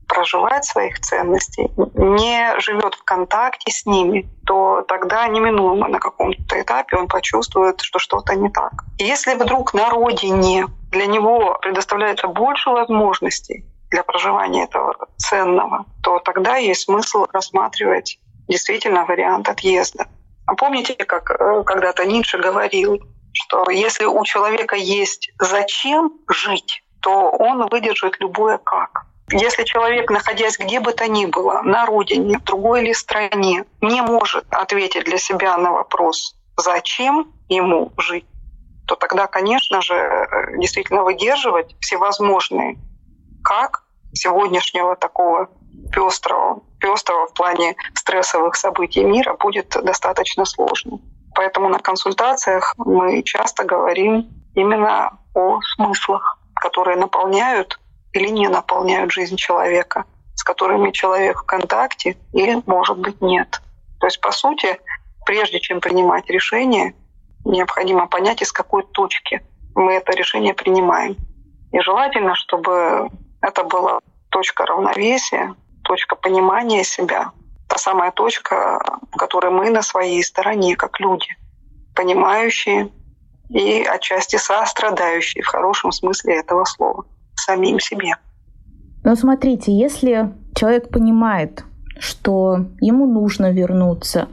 проживать 0.08 0.64
своих 0.64 0.98
ценностей, 1.00 1.70
не 1.94 2.58
живет 2.58 2.94
в 2.94 3.04
контакте 3.04 3.70
с 3.70 3.86
ними, 3.86 4.28
то 4.44 4.82
тогда 4.88 5.28
неминуемо 5.28 5.86
на 5.88 6.00
каком-то 6.00 6.60
этапе 6.60 6.96
он 6.96 7.06
почувствует, 7.06 7.80
что 7.80 7.98
что-то 7.98 8.34
не 8.34 8.50
так. 8.50 8.72
И 8.98 9.04
если 9.04 9.34
вдруг 9.34 9.72
на 9.72 9.88
родине 9.88 10.66
для 10.90 11.06
него 11.06 11.58
предоставляется 11.60 12.28
больше 12.28 12.70
возможностей 12.70 13.64
для 13.90 14.02
проживания 14.02 14.64
этого 14.64 15.08
ценного, 15.16 15.86
то 16.02 16.18
тогда 16.20 16.56
есть 16.56 16.82
смысл 16.82 17.26
рассматривать 17.32 18.18
действительно 18.48 19.04
вариант 19.04 19.48
отъезда. 19.48 20.06
А 20.46 20.54
помните, 20.54 20.94
как 20.94 21.30
э, 21.30 21.62
когда-то 21.64 22.04
Ницше 22.04 22.38
говорил, 22.38 23.00
что 23.32 23.70
если 23.70 24.04
у 24.04 24.24
человека 24.24 24.76
есть 24.76 25.30
зачем 25.38 26.12
жить, 26.28 26.82
то 27.00 27.30
он 27.30 27.68
выдержит 27.68 28.18
любое 28.20 28.58
как. 28.58 29.06
Если 29.32 29.62
человек, 29.62 30.10
находясь 30.10 30.58
где 30.58 30.80
бы 30.80 30.92
то 30.92 31.06
ни 31.06 31.26
было, 31.26 31.62
на 31.62 31.86
родине, 31.86 32.38
в 32.38 32.42
другой 32.42 32.82
или 32.82 32.92
стране, 32.92 33.64
не 33.80 34.00
может 34.02 34.44
ответить 34.50 35.04
для 35.04 35.18
себя 35.18 35.56
на 35.56 35.70
вопрос, 35.70 36.34
зачем 36.56 37.32
ему 37.48 37.92
жить, 37.96 38.26
то 38.90 38.96
тогда, 38.96 39.28
конечно 39.28 39.80
же, 39.80 40.28
действительно 40.58 41.04
выдерживать 41.04 41.76
всевозможные 41.78 42.76
как 43.44 43.84
сегодняшнего 44.12 44.96
такого 44.96 45.48
пестрого, 45.92 46.62
пестрого 46.80 47.28
в 47.28 47.34
плане 47.34 47.76
стрессовых 47.94 48.56
событий 48.56 49.04
мира 49.04 49.34
будет 49.34 49.68
достаточно 49.68 50.44
сложно. 50.44 50.98
Поэтому 51.36 51.68
на 51.68 51.78
консультациях 51.78 52.74
мы 52.78 53.22
часто 53.22 53.62
говорим 53.62 54.28
именно 54.56 55.20
о 55.36 55.60
смыслах, 55.76 56.40
которые 56.56 56.96
наполняют 56.96 57.78
или 58.12 58.26
не 58.26 58.48
наполняют 58.48 59.12
жизнь 59.12 59.36
человека, 59.36 60.04
с 60.34 60.42
которыми 60.42 60.90
человек 60.90 61.42
в 61.42 61.46
контакте 61.46 62.16
или, 62.32 62.60
может 62.66 62.98
быть, 62.98 63.20
нет. 63.20 63.60
То 64.00 64.08
есть, 64.08 64.20
по 64.20 64.32
сути, 64.32 64.80
прежде 65.24 65.60
чем 65.60 65.80
принимать 65.80 66.28
решение, 66.28 66.96
необходимо 67.44 68.06
понять, 68.06 68.42
из 68.42 68.52
какой 68.52 68.84
точки 68.84 69.42
мы 69.74 69.94
это 69.94 70.12
решение 70.12 70.54
принимаем. 70.54 71.16
И 71.72 71.80
желательно, 71.80 72.34
чтобы 72.34 73.10
это 73.40 73.64
была 73.64 74.00
точка 74.30 74.66
равновесия, 74.66 75.54
точка 75.82 76.16
понимания 76.16 76.84
себя, 76.84 77.32
та 77.68 77.78
самая 77.78 78.10
точка, 78.10 78.82
в 79.12 79.16
которой 79.16 79.52
мы 79.52 79.70
на 79.70 79.82
своей 79.82 80.22
стороне, 80.22 80.76
как 80.76 81.00
люди, 81.00 81.28
понимающие 81.94 82.90
и 83.48 83.82
отчасти 83.82 84.36
сострадающие 84.36 85.42
в 85.42 85.46
хорошем 85.46 85.92
смысле 85.92 86.40
этого 86.40 86.64
слова 86.64 87.04
самим 87.34 87.80
себе. 87.80 88.14
Но 89.02 89.16
смотрите, 89.16 89.72
если 89.72 90.32
человек 90.54 90.90
понимает, 90.90 91.64
что 91.98 92.66
ему 92.80 93.06
нужно 93.06 93.50
вернуться, 93.50 94.28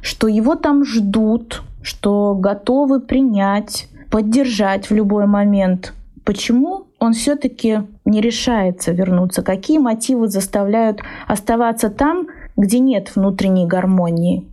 что 0.00 0.28
его 0.28 0.54
там 0.54 0.84
ждут, 0.84 1.62
что 1.82 2.34
готовы 2.34 3.00
принять, 3.00 3.88
поддержать 4.10 4.90
в 4.90 4.94
любой 4.94 5.26
момент, 5.26 5.92
почему 6.24 6.86
он 6.98 7.12
все-таки 7.12 7.80
не 8.04 8.20
решается 8.20 8.92
вернуться? 8.92 9.42
Какие 9.42 9.78
мотивы 9.78 10.28
заставляют 10.28 11.00
оставаться 11.26 11.90
там, 11.90 12.28
где 12.56 12.78
нет 12.78 13.14
внутренней 13.16 13.66
гармонии? 13.66 14.48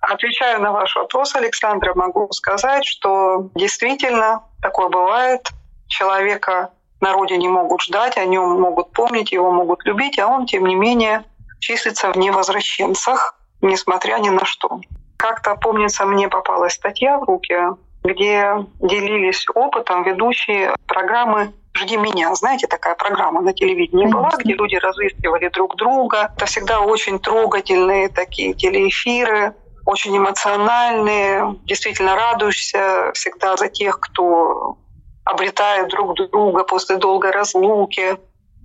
Отвечая 0.00 0.58
на 0.58 0.72
ваш 0.72 0.96
вопрос, 0.96 1.34
Александра, 1.34 1.92
могу 1.94 2.28
сказать, 2.32 2.86
что 2.86 3.50
действительно 3.54 4.42
такое 4.62 4.88
бывает. 4.88 5.48
Человека 5.88 6.70
на 7.00 7.12
родине 7.12 7.48
могут 7.48 7.82
ждать, 7.82 8.16
о 8.16 8.24
нем 8.24 8.60
могут 8.60 8.92
помнить, 8.92 9.32
его 9.32 9.50
могут 9.50 9.84
любить, 9.84 10.18
а 10.18 10.28
он, 10.28 10.46
тем 10.46 10.66
не 10.66 10.74
менее, 10.74 11.24
числится 11.58 12.12
в 12.12 12.16
невозвращенцах, 12.16 13.36
несмотря 13.60 14.18
ни 14.18 14.30
на 14.30 14.44
что. 14.44 14.80
Как-то, 15.20 15.54
помнится, 15.54 16.06
мне 16.06 16.30
попалась 16.30 16.72
статья 16.72 17.18
в 17.18 17.24
руки, 17.24 17.54
где 18.02 18.54
делились 18.80 19.44
опытом 19.54 20.02
ведущие 20.02 20.74
программы 20.86 21.52
«Жди 21.74 21.98
меня». 21.98 22.34
Знаете, 22.34 22.66
такая 22.66 22.94
программа 22.94 23.42
на 23.42 23.52
телевидении 23.52 24.04
Конечно. 24.04 24.18
была, 24.18 24.30
где 24.38 24.54
люди 24.54 24.76
разыскивали 24.76 25.48
друг 25.48 25.76
друга. 25.76 26.32
Это 26.34 26.46
всегда 26.46 26.80
очень 26.80 27.18
трогательные 27.18 28.08
такие 28.08 28.54
телеэфиры, 28.54 29.54
очень 29.84 30.16
эмоциональные. 30.16 31.54
Действительно 31.64 32.16
радуешься 32.16 33.10
всегда 33.12 33.58
за 33.58 33.68
тех, 33.68 34.00
кто 34.00 34.78
обретает 35.24 35.88
друг 35.88 36.14
друга 36.14 36.64
после 36.64 36.96
долгой 36.96 37.32
разлуки. 37.32 38.16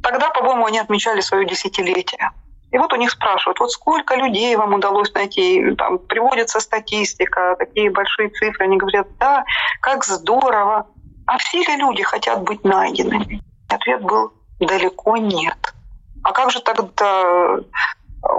Тогда, 0.01 0.29
по-моему, 0.29 0.67
они 0.67 0.79
отмечали 0.79 1.19
свое 1.19 1.45
десятилетие. 1.45 2.31
И 2.75 2.77
вот 2.77 2.91
у 2.91 2.97
них 2.97 3.09
спрашивают, 3.09 3.57
вот 3.61 3.71
сколько 3.71 4.17
людей 4.17 4.53
вам 4.57 4.73
удалось 4.73 5.13
найти, 5.13 5.75
там 5.77 5.97
приводится 5.97 6.59
статистика, 6.59 7.55
такие 7.57 7.89
большие 7.89 8.27
цифры, 8.27 8.65
они 8.65 8.75
говорят, 8.75 9.07
да, 9.17 9.45
как 9.79 10.03
здорово, 10.03 10.85
а 11.25 11.37
все 11.37 11.59
ли 11.59 11.77
люди 11.77 12.03
хотят 12.03 12.43
быть 12.43 12.65
найденными? 12.65 13.41
Ответ 13.69 14.01
был 14.01 14.33
далеко 14.59 15.15
нет. 15.15 15.73
А 16.21 16.33
как 16.33 16.51
же 16.51 16.59
тогда 16.59 17.59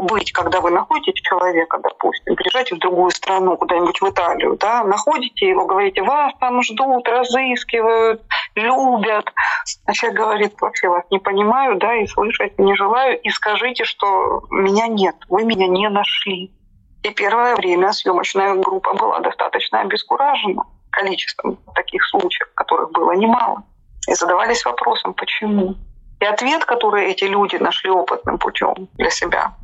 быть, 0.02 0.32
когда 0.32 0.60
вы 0.60 0.70
находите 0.70 1.18
человека, 1.22 1.78
допустим, 1.82 2.36
приезжаете 2.36 2.74
в 2.74 2.78
другую 2.78 3.12
страну, 3.12 3.56
куда-нибудь 3.56 4.02
в 4.02 4.10
Италию, 4.10 4.58
да, 4.60 4.84
находите 4.84 5.48
его, 5.48 5.64
говорите, 5.64 6.02
вас 6.02 6.34
там 6.40 6.62
ждут, 6.62 7.08
разыскивают, 7.08 8.20
любят. 8.56 9.32
А 9.84 9.92
человек 9.92 10.18
говорит, 10.18 10.60
вообще 10.60 10.88
вас 10.88 11.04
не 11.10 11.18
понимаю, 11.18 11.76
да, 11.78 11.94
и 11.94 12.06
слышать 12.06 12.58
не 12.58 12.74
желаю, 12.74 13.20
и 13.20 13.30
скажите, 13.30 13.84
что 13.84 14.42
меня 14.50 14.88
нет, 14.88 15.14
вы 15.28 15.44
меня 15.44 15.68
не 15.68 15.88
нашли. 15.88 16.52
И 17.02 17.10
первое 17.10 17.54
время 17.54 17.92
съемочная 17.92 18.54
группа 18.54 18.94
была 18.94 19.20
достаточно 19.20 19.80
обескуражена 19.80 20.64
количеством 20.90 21.58
таких 21.74 22.04
случаев, 22.06 22.48
которых 22.54 22.90
было 22.90 23.12
немало. 23.12 23.62
И 24.08 24.14
задавались 24.14 24.64
вопросом, 24.64 25.14
почему. 25.14 25.76
И 26.20 26.24
ответ, 26.24 26.64
который 26.64 27.10
эти 27.10 27.24
люди 27.24 27.56
нашли 27.56 27.90
опытным 27.90 28.38
путем 28.38 28.88
для 28.94 29.10
себя, 29.10 29.54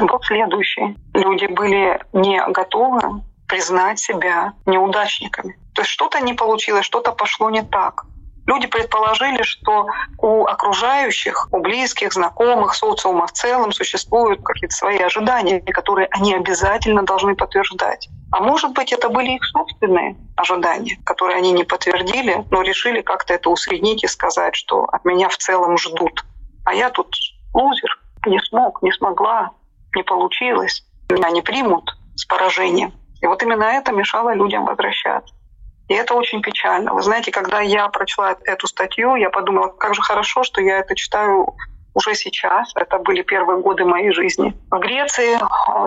был 0.00 0.20
следующий. 0.22 0.96
Люди 1.14 1.46
были 1.46 2.00
не 2.12 2.42
готовы 2.48 3.22
признать 3.48 3.98
себя 3.98 4.52
неудачниками. 4.66 5.58
То 5.74 5.82
есть 5.82 5.90
что-то 5.90 6.20
не 6.20 6.34
получилось, 6.34 6.84
что-то 6.84 7.12
пошло 7.12 7.50
не 7.50 7.62
так. 7.62 8.04
Люди 8.46 8.66
предположили, 8.66 9.42
что 9.42 9.86
у 10.18 10.44
окружающих, 10.46 11.48
у 11.52 11.60
близких, 11.60 12.12
знакомых, 12.12 12.74
социума 12.74 13.26
в 13.26 13.32
целом 13.32 13.72
существуют 13.72 14.42
какие-то 14.42 14.74
свои 14.74 14.98
ожидания, 14.98 15.60
которые 15.60 16.08
они 16.10 16.34
обязательно 16.34 17.04
должны 17.04 17.36
подтверждать. 17.36 18.08
А 18.32 18.40
может 18.40 18.72
быть, 18.72 18.92
это 18.92 19.08
были 19.10 19.32
их 19.32 19.44
собственные 19.44 20.16
ожидания, 20.36 20.98
которые 21.04 21.38
они 21.38 21.52
не 21.52 21.64
подтвердили, 21.64 22.44
но 22.50 22.62
решили 22.62 23.00
как-то 23.00 23.34
это 23.34 23.50
усреднить 23.50 24.02
и 24.02 24.08
сказать, 24.08 24.56
что 24.56 24.84
от 24.84 25.04
меня 25.04 25.28
в 25.28 25.36
целом 25.36 25.78
ждут. 25.78 26.24
А 26.64 26.74
я 26.74 26.90
тут 26.90 27.14
лузер, 27.54 28.00
не 28.26 28.40
смог, 28.40 28.82
не 28.82 28.90
смогла, 28.92 29.50
не 29.94 30.02
получилось, 30.02 30.84
меня 31.10 31.30
не 31.30 31.42
примут 31.42 31.90
с 32.16 32.24
поражением. 32.24 32.92
И 33.20 33.26
вот 33.26 33.42
именно 33.42 33.64
это 33.64 33.92
мешало 33.92 34.34
людям 34.34 34.64
возвращаться. 34.64 35.32
И 35.92 35.94
это 35.94 36.14
очень 36.14 36.40
печально. 36.40 36.94
Вы 36.94 37.02
знаете, 37.02 37.30
когда 37.30 37.60
я 37.60 37.86
прочла 37.88 38.34
эту 38.44 38.66
статью, 38.66 39.14
я 39.14 39.28
подумала, 39.28 39.68
как 39.68 39.94
же 39.94 40.00
хорошо, 40.00 40.42
что 40.42 40.62
я 40.62 40.78
это 40.78 40.94
читаю 40.94 41.54
уже 41.92 42.14
сейчас. 42.14 42.72
Это 42.74 42.98
были 42.98 43.20
первые 43.20 43.60
годы 43.60 43.84
моей 43.84 44.10
жизни 44.10 44.56
в 44.70 44.78
Греции. 44.78 45.38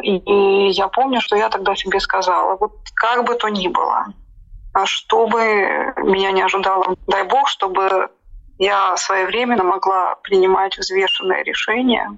И, 0.04 0.68
я 0.74 0.89
помню, 0.89 1.22
что 1.22 1.36
я 1.36 1.50
тогда 1.50 1.76
себе 1.76 2.00
сказала, 2.00 2.56
вот 2.56 2.74
как 2.94 3.26
бы 3.26 3.34
то 3.34 3.48
ни 3.48 3.68
было, 3.68 4.06
а 4.76 4.86
что 4.86 5.26
бы 5.26 5.39
меня 5.98 6.32
не 6.32 6.44
ожидало, 6.44 6.96
дай 7.08 7.24
бог, 7.24 7.48
чтобы 7.48 8.12
я 8.60 8.96
своевременно 8.98 9.63
могла 9.63 10.18
принимать 10.22 10.78
взвешенные 10.78 11.44
решения 11.44 12.15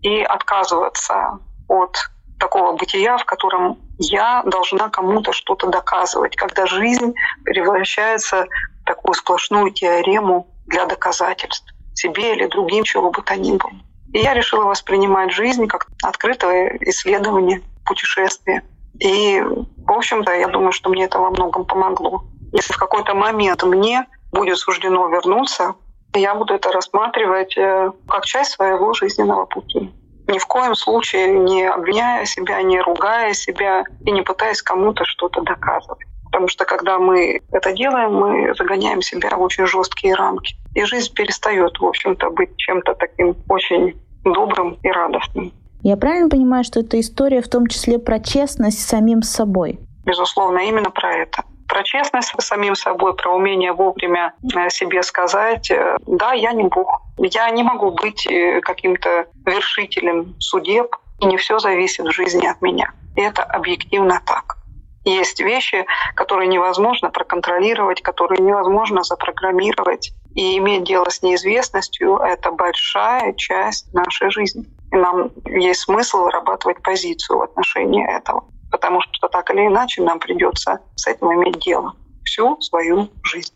и 0.00 0.22
отказываться 0.22 1.38
от 1.68 1.98
такого 2.38 2.72
бытия, 2.72 3.16
в 3.16 3.24
котором 3.24 3.78
я 3.98 4.42
должна 4.44 4.88
кому-то 4.88 5.32
что-то 5.32 5.68
доказывать, 5.68 6.36
когда 6.36 6.66
жизнь 6.66 7.14
превращается 7.44 8.46
в 8.82 8.84
такую 8.84 9.14
сплошную 9.14 9.70
теорему 9.70 10.46
для 10.66 10.86
доказательств 10.86 11.72
себе 11.94 12.34
или 12.34 12.46
другим, 12.46 12.84
чего 12.84 13.10
бы 13.10 13.22
то 13.22 13.36
ни 13.36 13.56
было. 13.56 13.72
И 14.12 14.18
я 14.18 14.34
решила 14.34 14.64
воспринимать 14.64 15.32
жизнь 15.32 15.66
как 15.66 15.86
открытое 16.02 16.76
исследование, 16.82 17.62
путешествие. 17.84 18.62
И, 18.98 19.40
в 19.40 19.92
общем-то, 19.92 20.32
я 20.32 20.48
думаю, 20.48 20.72
что 20.72 20.90
мне 20.90 21.04
это 21.04 21.18
во 21.18 21.30
многом 21.30 21.64
помогло. 21.64 22.24
Если 22.52 22.72
в 22.72 22.78
какой-то 22.78 23.14
момент 23.14 23.62
мне 23.62 24.06
будет 24.32 24.58
суждено 24.58 25.08
вернуться, 25.08 25.74
я 26.14 26.34
буду 26.34 26.54
это 26.54 26.70
рассматривать 26.72 27.56
э, 27.58 27.92
как 28.08 28.24
часть 28.24 28.52
своего 28.52 28.94
жизненного 28.94 29.44
пути 29.44 29.92
ни 30.28 30.38
в 30.38 30.46
коем 30.46 30.74
случае 30.74 31.28
не 31.28 31.64
обвиняя 31.64 32.24
себя, 32.24 32.62
не 32.62 32.80
ругая 32.80 33.32
себя 33.32 33.84
и 34.04 34.10
не 34.10 34.22
пытаясь 34.22 34.62
кому-то 34.62 35.04
что-то 35.04 35.42
доказывать. 35.42 36.06
Потому 36.24 36.48
что 36.48 36.64
когда 36.64 36.98
мы 36.98 37.40
это 37.52 37.72
делаем, 37.72 38.14
мы 38.14 38.54
загоняем 38.54 39.00
себя 39.00 39.30
в 39.36 39.40
очень 39.40 39.66
жесткие 39.66 40.14
рамки. 40.14 40.56
И 40.74 40.84
жизнь 40.84 41.14
перестает, 41.14 41.78
в 41.78 41.84
общем-то, 41.84 42.30
быть 42.30 42.56
чем-то 42.56 42.94
таким 42.94 43.36
очень 43.48 43.94
добрым 44.24 44.76
и 44.82 44.88
радостным. 44.90 45.52
Я 45.82 45.96
правильно 45.96 46.28
понимаю, 46.28 46.64
что 46.64 46.80
эта 46.80 46.98
история 47.00 47.40
в 47.40 47.48
том 47.48 47.68
числе 47.68 47.98
про 47.98 48.18
честность 48.18 48.82
с 48.82 48.86
самим 48.86 49.22
собой? 49.22 49.78
Безусловно, 50.04 50.58
именно 50.58 50.90
про 50.90 51.14
это 51.14 51.42
про 51.68 51.82
честность 51.82 52.32
с 52.38 52.46
самим 52.46 52.74
собой, 52.74 53.14
про 53.14 53.34
умение 53.34 53.72
вовремя 53.72 54.34
э, 54.54 54.70
себе 54.70 55.02
сказать, 55.02 55.70
э, 55.70 55.96
да, 56.06 56.32
я 56.32 56.52
не 56.52 56.64
Бог. 56.64 57.02
Я 57.18 57.50
не 57.50 57.62
могу 57.62 57.90
быть 57.90 58.26
э, 58.26 58.60
каким-то 58.60 59.26
вершителем 59.44 60.34
судеб, 60.38 60.94
и 61.20 61.26
не 61.26 61.36
все 61.36 61.58
зависит 61.58 62.06
в 62.06 62.12
жизни 62.12 62.46
от 62.46 62.60
меня. 62.60 62.92
И 63.16 63.20
это 63.20 63.42
объективно 63.42 64.20
так. 64.24 64.56
Есть 65.04 65.40
вещи, 65.40 65.86
которые 66.14 66.48
невозможно 66.48 67.10
проконтролировать, 67.10 68.02
которые 68.02 68.42
невозможно 68.42 69.04
запрограммировать. 69.04 70.12
И 70.34 70.58
иметь 70.58 70.84
дело 70.84 71.08
с 71.08 71.22
неизвестностью— 71.22 72.16
это 72.18 72.50
большая 72.50 73.32
часть 73.34 73.94
нашей 73.94 74.30
жизни. 74.30 74.64
И 74.92 74.96
нам 74.96 75.30
есть 75.46 75.82
смысл 75.82 76.24
вырабатывать 76.24 76.82
позицию 76.82 77.38
в 77.38 77.42
отношении 77.42 78.04
этого 78.04 78.44
потому 78.76 79.00
что 79.00 79.28
так 79.28 79.50
или 79.50 79.66
иначе 79.66 80.02
нам 80.02 80.18
придется 80.18 80.80
с 80.96 81.06
этим 81.06 81.32
иметь 81.32 81.58
дело. 81.60 81.94
всю 82.24 82.60
свою 82.60 83.08
жизнь. 83.22 83.54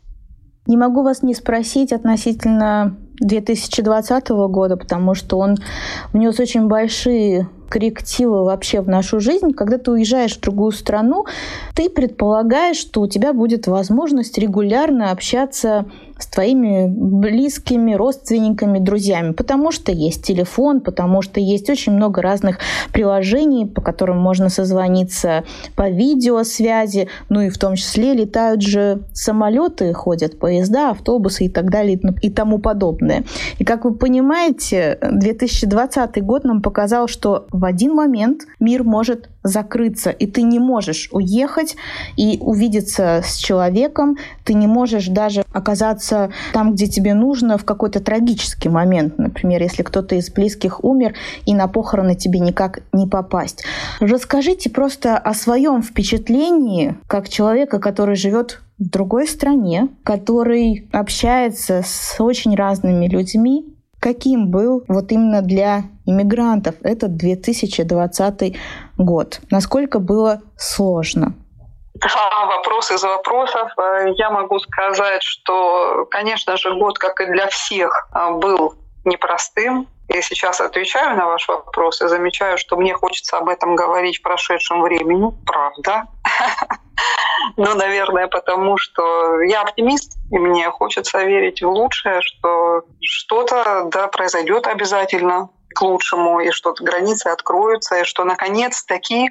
Не 0.66 0.76
могу 0.76 1.02
вас 1.02 1.22
не 1.22 1.34
спросить 1.34 1.92
относительно 1.92 2.96
2020 3.20 4.28
года, 4.30 4.76
потому 4.76 5.14
что 5.14 5.36
он 5.36 5.56
внес 6.12 6.40
очень 6.40 6.68
большие 6.68 7.48
коррективы 7.70 8.44
вообще 8.44 8.80
в 8.80 8.88
нашу 8.88 9.20
жизнь. 9.20 9.52
Когда 9.52 9.78
ты 9.78 9.92
уезжаешь 9.92 10.36
в 10.36 10.40
другую 10.40 10.72
страну, 10.72 11.24
ты 11.74 11.88
предполагаешь, 11.88 12.76
что 12.76 13.00
у 13.00 13.06
тебя 13.06 13.32
будет 13.32 13.66
возможность 13.66 14.36
регулярно 14.36 15.12
общаться 15.12 15.86
с 16.22 16.26
твоими 16.26 16.86
близкими, 16.86 17.94
родственниками, 17.94 18.78
друзьями, 18.78 19.32
потому 19.32 19.72
что 19.72 19.90
есть 19.90 20.22
телефон, 20.22 20.80
потому 20.80 21.22
что 21.22 21.40
есть 21.40 21.70
очень 21.70 21.92
много 21.92 22.20
разных 22.20 22.58
приложений, 22.92 23.66
по 23.66 23.80
которым 23.80 24.18
можно 24.18 24.48
созвониться 24.48 25.44
по 25.76 25.88
видеосвязи, 25.88 27.08
ну 27.28 27.40
и 27.40 27.48
в 27.48 27.58
том 27.58 27.76
числе 27.76 28.12
летают 28.12 28.62
же 28.62 29.02
самолеты, 29.12 29.92
ходят 29.94 30.38
поезда, 30.38 30.90
автобусы 30.90 31.46
и 31.46 31.48
так 31.48 31.70
далее 31.70 31.98
и 32.20 32.30
тому 32.30 32.58
подобное. 32.58 33.24
И 33.58 33.64
как 33.64 33.84
вы 33.84 33.94
понимаете, 33.94 34.98
2020 35.00 36.22
год 36.22 36.44
нам 36.44 36.60
показал, 36.60 37.08
что 37.08 37.46
в 37.60 37.64
один 37.66 37.94
момент 37.94 38.46
мир 38.58 38.84
может 38.84 39.28
закрыться, 39.42 40.08
и 40.08 40.26
ты 40.26 40.40
не 40.40 40.58
можешь 40.58 41.10
уехать 41.12 41.76
и 42.16 42.38
увидеться 42.40 43.20
с 43.22 43.36
человеком, 43.36 44.16
ты 44.44 44.54
не 44.54 44.66
можешь 44.66 45.08
даже 45.08 45.44
оказаться 45.52 46.30
там, 46.54 46.72
где 46.72 46.86
тебе 46.86 47.12
нужно 47.12 47.58
в 47.58 47.66
какой-то 47.66 48.00
трагический 48.00 48.70
момент. 48.70 49.18
Например, 49.18 49.60
если 49.62 49.82
кто-то 49.82 50.14
из 50.14 50.30
близких 50.30 50.82
умер, 50.82 51.14
и 51.44 51.52
на 51.52 51.68
похороны 51.68 52.14
тебе 52.14 52.40
никак 52.40 52.80
не 52.94 53.06
попасть. 53.06 53.62
Расскажите 54.00 54.70
просто 54.70 55.18
о 55.18 55.34
своем 55.34 55.82
впечатлении, 55.82 56.96
как 57.06 57.28
человека, 57.28 57.78
который 57.78 58.16
живет 58.16 58.62
в 58.78 58.88
другой 58.88 59.28
стране, 59.28 59.88
который 60.02 60.88
общается 60.92 61.82
с 61.84 62.16
очень 62.18 62.54
разными 62.54 63.06
людьми, 63.06 63.66
каким 64.00 64.50
был 64.50 64.82
вот 64.88 65.12
именно 65.12 65.42
для 65.42 65.84
иммигрантов 66.06 66.74
этот 66.82 67.16
2020 67.16 68.56
год? 68.96 69.40
Насколько 69.50 69.98
было 69.98 70.40
сложно? 70.56 71.34
Вопрос 72.46 72.90
из 72.92 73.02
вопросов. 73.02 73.70
Э, 73.76 74.06
я 74.16 74.30
могу 74.30 74.58
сказать, 74.60 75.22
что, 75.22 76.06
конечно 76.10 76.56
же, 76.56 76.74
год, 76.74 76.98
как 76.98 77.20
и 77.20 77.26
для 77.26 77.46
всех, 77.48 78.08
э, 78.14 78.30
был 78.32 78.74
непростым. 79.04 79.86
Я 80.08 80.22
сейчас 80.22 80.60
отвечаю 80.60 81.16
на 81.16 81.26
ваш 81.26 81.46
вопрос 81.46 82.00
и 82.02 82.08
замечаю, 82.08 82.58
что 82.58 82.76
мне 82.76 82.94
хочется 82.94 83.36
об 83.36 83.48
этом 83.48 83.76
говорить 83.76 84.18
в 84.18 84.22
прошедшем 84.22 84.82
времени. 84.82 85.30
Правда. 85.46 86.06
Ну, 87.56 87.74
наверное, 87.74 88.28
потому 88.28 88.76
что 88.76 89.40
я 89.42 89.62
оптимист, 89.62 90.16
и 90.30 90.38
мне 90.38 90.70
хочется 90.70 91.22
верить 91.24 91.62
в 91.62 91.68
лучшее, 91.68 92.20
что 92.22 92.82
что-то 93.00 93.88
да, 93.92 94.08
произойдет 94.08 94.66
обязательно 94.66 95.50
к 95.74 95.82
лучшему, 95.82 96.40
и 96.40 96.50
что 96.50 96.74
границы 96.78 97.28
откроются, 97.28 98.00
и 98.00 98.04
что 98.04 98.24
наконец-таки 98.24 99.30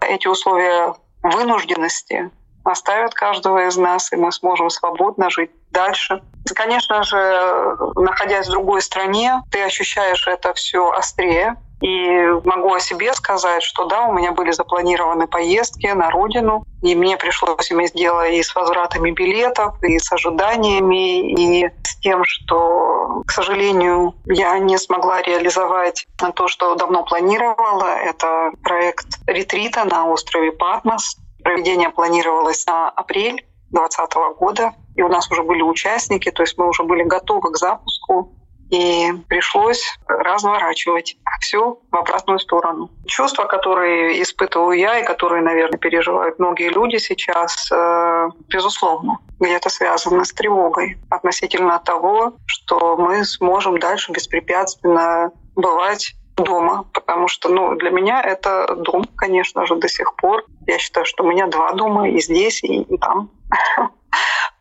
эти 0.00 0.28
условия 0.28 0.94
вынужденности 1.22 2.30
оставят 2.64 3.14
каждого 3.14 3.66
из 3.66 3.76
нас, 3.76 4.12
и 4.12 4.16
мы 4.16 4.32
сможем 4.32 4.70
свободно 4.70 5.30
жить 5.30 5.50
дальше. 5.70 6.22
Конечно 6.54 7.02
же, 7.02 7.76
находясь 7.96 8.48
в 8.48 8.50
другой 8.50 8.82
стране, 8.82 9.42
ты 9.50 9.62
ощущаешь 9.62 10.26
это 10.26 10.52
все 10.54 10.90
острее, 10.90 11.56
и 11.80 12.26
могу 12.44 12.74
о 12.74 12.80
себе 12.80 13.12
сказать, 13.14 13.62
что 13.62 13.86
да, 13.86 14.04
у 14.04 14.12
меня 14.12 14.32
были 14.32 14.50
запланированы 14.50 15.26
поездки 15.26 15.86
на 15.86 16.10
родину, 16.10 16.64
и 16.82 16.94
мне 16.94 17.16
пришлось 17.16 17.72
иметь 17.72 17.94
дело 17.94 18.28
и 18.28 18.42
с 18.42 18.54
возвратами 18.54 19.10
билетов, 19.10 19.82
и 19.82 19.98
с 19.98 20.12
ожиданиями, 20.12 21.32
и 21.32 21.68
с 21.82 21.96
тем, 22.00 22.22
что, 22.24 23.22
к 23.26 23.30
сожалению, 23.30 24.14
я 24.26 24.58
не 24.58 24.76
смогла 24.78 25.22
реализовать 25.22 26.06
то, 26.34 26.48
что 26.48 26.74
давно 26.74 27.02
планировала. 27.04 27.96
Это 27.96 28.50
проект 28.62 29.06
ретрита 29.26 29.84
на 29.84 30.06
острове 30.06 30.52
Патмос. 30.52 31.16
Проведение 31.42 31.88
планировалось 31.88 32.66
на 32.66 32.90
апрель 32.90 33.42
2020 33.70 34.14
года, 34.38 34.74
и 34.96 35.02
у 35.02 35.08
нас 35.08 35.30
уже 35.30 35.42
были 35.42 35.62
участники, 35.62 36.30
то 36.30 36.42
есть 36.42 36.58
мы 36.58 36.68
уже 36.68 36.82
были 36.82 37.04
готовы 37.04 37.52
к 37.52 37.56
запуску 37.56 38.34
и 38.70 39.12
пришлось 39.28 39.98
разворачивать 40.06 41.16
все 41.40 41.78
в 41.90 41.96
обратную 41.96 42.38
сторону. 42.38 42.90
Чувства, 43.06 43.44
которые 43.44 44.22
испытываю 44.22 44.78
я 44.78 45.00
и 45.00 45.04
которые, 45.04 45.42
наверное, 45.42 45.78
переживают 45.78 46.38
многие 46.38 46.68
люди 46.68 46.96
сейчас, 46.98 47.70
э, 47.72 48.28
безусловно, 48.48 49.18
где-то 49.40 49.70
связаны 49.70 50.24
с 50.24 50.32
тревогой 50.32 50.98
относительно 51.10 51.80
того, 51.80 52.34
что 52.46 52.96
мы 52.96 53.24
сможем 53.24 53.78
дальше 53.78 54.12
беспрепятственно 54.12 55.32
бывать 55.56 56.14
дома, 56.36 56.84
потому 56.92 57.28
что 57.28 57.48
ну, 57.48 57.74
для 57.74 57.90
меня 57.90 58.22
это 58.22 58.74
дом, 58.76 59.04
конечно 59.16 59.66
же, 59.66 59.76
до 59.76 59.88
сих 59.88 60.14
пор. 60.16 60.44
Я 60.66 60.78
считаю, 60.78 61.06
что 61.06 61.24
у 61.24 61.26
меня 61.26 61.46
два 61.46 61.72
дома 61.72 62.08
и 62.08 62.20
здесь, 62.20 62.62
и, 62.62 62.84
там. 62.98 63.30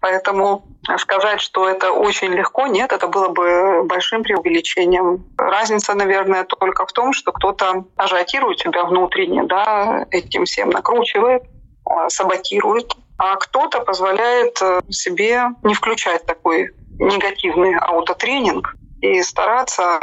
Поэтому 0.02 0.64
сказать, 0.98 1.42
что 1.42 1.68
это 1.68 1.92
очень 1.92 2.32
легко, 2.32 2.68
нет, 2.68 2.92
это 2.92 3.08
было 3.08 3.28
бы 3.30 3.84
большим 3.84 4.24
преувеличением. 4.24 5.26
Разница, 5.38 5.94
наверное, 5.94 6.46
только 6.46 6.86
в 6.86 6.94
том, 6.94 7.12
что 7.12 7.32
кто-то 7.32 7.86
ажиотирует 7.98 8.60
себя 8.60 8.86
внутренне, 8.86 9.44
да, 9.44 10.06
этим 10.12 10.46
всем 10.46 10.70
накручивает, 10.70 11.44
а, 11.86 12.10
саботирует, 12.10 12.94
а 13.18 13.36
кто-то 13.36 13.82
позволяет 13.82 14.62
э, 14.62 14.82
себе 14.90 15.48
не 15.64 15.74
включать 15.74 16.26
такой 16.26 16.70
негативный 17.00 17.76
аутотренинг 17.76 18.76
и 19.02 19.22
стараться 19.24 20.00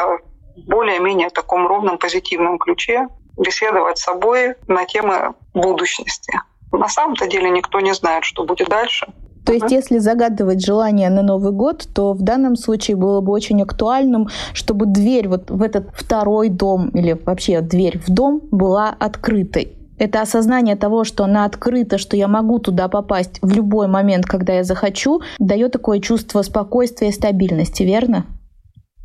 в 0.56 0.68
более-менее 0.68 1.30
таком 1.30 1.66
ровном 1.66 1.96
позитивном 1.98 2.58
ключе 2.58 3.08
беседовать 3.38 3.98
с 3.98 4.02
собой 4.02 4.54
на 4.66 4.84
темы 4.84 5.34
будущности. 5.54 6.40
На 6.72 6.88
самом-то 6.88 7.26
деле 7.26 7.50
никто 7.50 7.80
не 7.80 7.94
знает, 7.94 8.24
что 8.24 8.44
будет 8.44 8.68
дальше. 8.68 9.06
То 9.46 9.52
есть, 9.52 9.70
если 9.70 9.98
загадывать 9.98 10.64
желание 10.64 11.08
на 11.08 11.22
Новый 11.22 11.52
год, 11.52 11.86
то 11.94 12.12
в 12.12 12.22
данном 12.22 12.56
случае 12.56 12.96
было 12.96 13.20
бы 13.20 13.32
очень 13.32 13.62
актуальным, 13.62 14.28
чтобы 14.52 14.86
дверь 14.86 15.28
вот 15.28 15.50
в 15.50 15.62
этот 15.62 15.88
второй 15.94 16.48
дом 16.48 16.88
или 16.88 17.12
вообще 17.12 17.60
дверь 17.60 18.00
в 18.04 18.12
дом 18.12 18.42
была 18.50 18.94
открытой. 18.98 19.72
Это 19.98 20.20
осознание 20.20 20.74
того, 20.76 21.04
что 21.04 21.24
она 21.24 21.44
открыта, 21.44 21.96
что 21.96 22.16
я 22.16 22.26
могу 22.26 22.58
туда 22.58 22.88
попасть 22.88 23.38
в 23.40 23.50
любой 23.50 23.86
момент, 23.86 24.26
когда 24.26 24.54
я 24.54 24.64
захочу, 24.64 25.22
дает 25.38 25.72
такое 25.72 26.00
чувство 26.00 26.42
спокойствия 26.42 27.08
и 27.08 27.12
стабильности, 27.12 27.84
верно? 27.84 28.26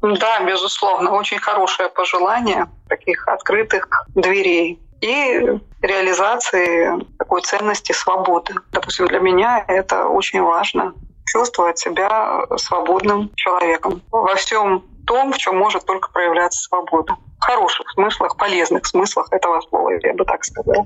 Да, 0.01 0.43
безусловно, 0.45 1.12
очень 1.12 1.38
хорошее 1.38 1.89
пожелание 1.89 2.65
таких 2.89 3.27
открытых 3.27 3.88
дверей 4.15 4.80
и 5.01 5.60
реализации 5.82 7.06
такой 7.17 7.41
ценности 7.41 7.91
свободы. 7.91 8.54
Допустим, 8.72 9.08
для 9.08 9.20
меня 9.20 9.63
это 9.67 10.08
очень 10.08 10.41
важно 10.41 10.94
чувствовать 11.26 11.80
себя 11.80 12.46
свободным 12.58 13.32
человеком 13.36 14.02
во 14.12 14.36
всем 14.36 14.84
том, 15.06 15.34
в 15.34 15.38
чем 15.38 15.58
может 15.58 15.86
только 15.86 16.12
проявляться 16.12 16.62
свобода. 16.62 17.15
В 17.39 17.44
хороших 17.44 17.89
смыслах, 17.91 18.38
полезных 18.38 18.86
смыслах 18.86 19.28
этого 19.32 19.62
слова, 19.62 19.91
я 20.04 20.13
бы 20.13 20.26
так 20.26 20.44
сказала. 20.44 20.86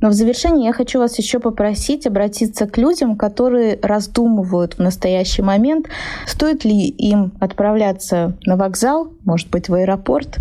Но 0.00 0.10
в 0.10 0.12
завершение 0.12 0.66
я 0.66 0.72
хочу 0.74 0.98
вас 0.98 1.16
еще 1.18 1.38
попросить 1.38 2.06
обратиться 2.06 2.66
к 2.66 2.76
людям, 2.76 3.16
которые 3.16 3.78
раздумывают 3.80 4.74
в 4.74 4.78
настоящий 4.80 5.40
момент, 5.40 5.88
стоит 6.26 6.64
ли 6.64 6.88
им 6.88 7.32
отправляться 7.40 8.36
на 8.44 8.56
вокзал, 8.56 9.14
может 9.24 9.48
быть, 9.48 9.70
в 9.70 9.74
аэропорт, 9.74 10.36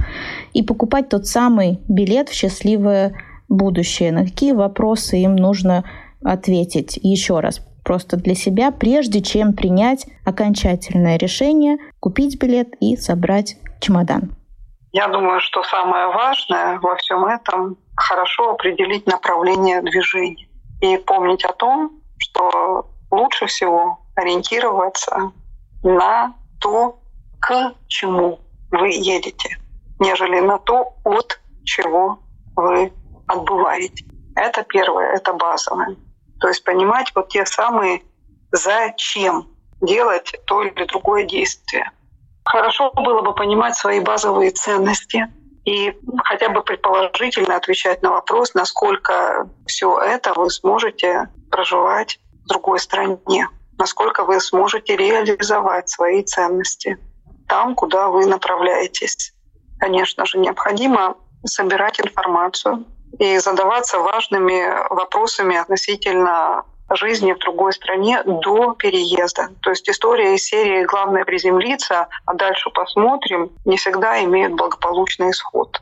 и 0.51 0.63
покупать 0.63 1.07
тот 1.07 1.27
самый 1.27 1.79
билет 1.87 2.27
в 2.27 2.33
счастливое 2.33 3.13
будущее. 3.49 4.11
На 4.11 4.25
какие 4.25 4.51
вопросы 4.51 5.17
им 5.17 5.35
нужно 5.35 5.83
ответить 6.23 6.97
еще 7.01 7.39
раз 7.39 7.61
просто 7.83 8.17
для 8.17 8.35
себя, 8.35 8.71
прежде 8.71 9.21
чем 9.21 9.53
принять 9.53 10.05
окончательное 10.25 11.17
решение, 11.17 11.77
купить 11.99 12.39
билет 12.39 12.69
и 12.79 12.95
собрать 12.95 13.57
чемодан. 13.81 14.35
Я 14.91 15.07
думаю, 15.07 15.39
что 15.39 15.63
самое 15.63 16.07
важное 16.07 16.79
во 16.79 16.95
всем 16.97 17.25
этом— 17.25 17.77
хорошо 17.95 18.51
определить 18.51 19.05
направление 19.07 19.81
движения 19.81 20.47
и 20.81 20.97
помнить 20.97 21.43
о 21.45 21.53
том, 21.53 21.91
что 22.17 22.87
лучше 23.11 23.47
всего 23.47 23.99
ориентироваться 24.15 25.31
на 25.83 26.35
то, 26.59 26.99
к 27.39 27.73
чему 27.87 28.39
вы 28.71 28.89
едете, 28.89 29.57
нежели 29.99 30.39
на 30.39 30.57
то, 30.59 30.93
от 31.03 31.39
чего 31.63 32.19
вы 32.55 32.91
отбываете. 33.27 34.05
Это 34.35 34.63
первое, 34.63 35.15
это 35.15 35.33
базовое. 35.33 35.95
То 36.39 36.47
есть 36.47 36.63
понимать 36.63 37.11
вот 37.15 37.29
те 37.29 37.45
самые 37.45 38.01
зачем 38.51 39.47
делать 39.81 40.33
то 40.45 40.63
или 40.63 40.85
другое 40.85 41.23
действие— 41.23 41.91
Хорошо 42.45 42.91
было 42.91 43.21
бы 43.21 43.33
понимать 43.33 43.75
свои 43.75 43.99
базовые 43.99 44.51
ценности 44.51 45.27
и 45.65 45.97
хотя 46.25 46.49
бы 46.49 46.61
предположительно 46.61 47.55
отвечать 47.55 48.01
на 48.01 48.11
вопрос, 48.11 48.53
насколько 48.53 49.49
все 49.65 49.97
это 49.99 50.33
вы 50.33 50.49
сможете 50.49 51.29
проживать 51.49 52.19
в 52.43 52.47
другой 52.49 52.79
стране, 52.79 53.47
насколько 53.77 54.25
вы 54.25 54.41
сможете 54.41 54.97
реализовать 54.97 55.89
свои 55.89 56.21
ценности 56.23 56.97
там, 57.47 57.75
куда 57.75 58.09
вы 58.09 58.25
направляетесь. 58.25 59.33
Конечно 59.79 60.25
же, 60.25 60.37
необходимо 60.37 61.15
собирать 61.45 61.99
информацию 62.01 62.85
и 63.19 63.37
задаваться 63.37 63.99
важными 63.99 64.65
вопросами 64.89 65.55
относительно 65.55 66.63
жизни 66.95 67.33
в 67.33 67.39
другой 67.39 67.73
стране 67.73 68.21
до 68.23 68.73
переезда. 68.73 69.49
То 69.61 69.71
есть 69.71 69.89
история 69.89 70.35
из 70.35 70.43
серии 70.43 70.85
«Главное 70.85 71.25
приземлиться, 71.25 72.07
а 72.25 72.33
дальше 72.33 72.69
посмотрим» 72.69 73.51
не 73.65 73.77
всегда 73.77 74.23
имеет 74.23 74.53
благополучный 74.53 75.31
исход. 75.31 75.81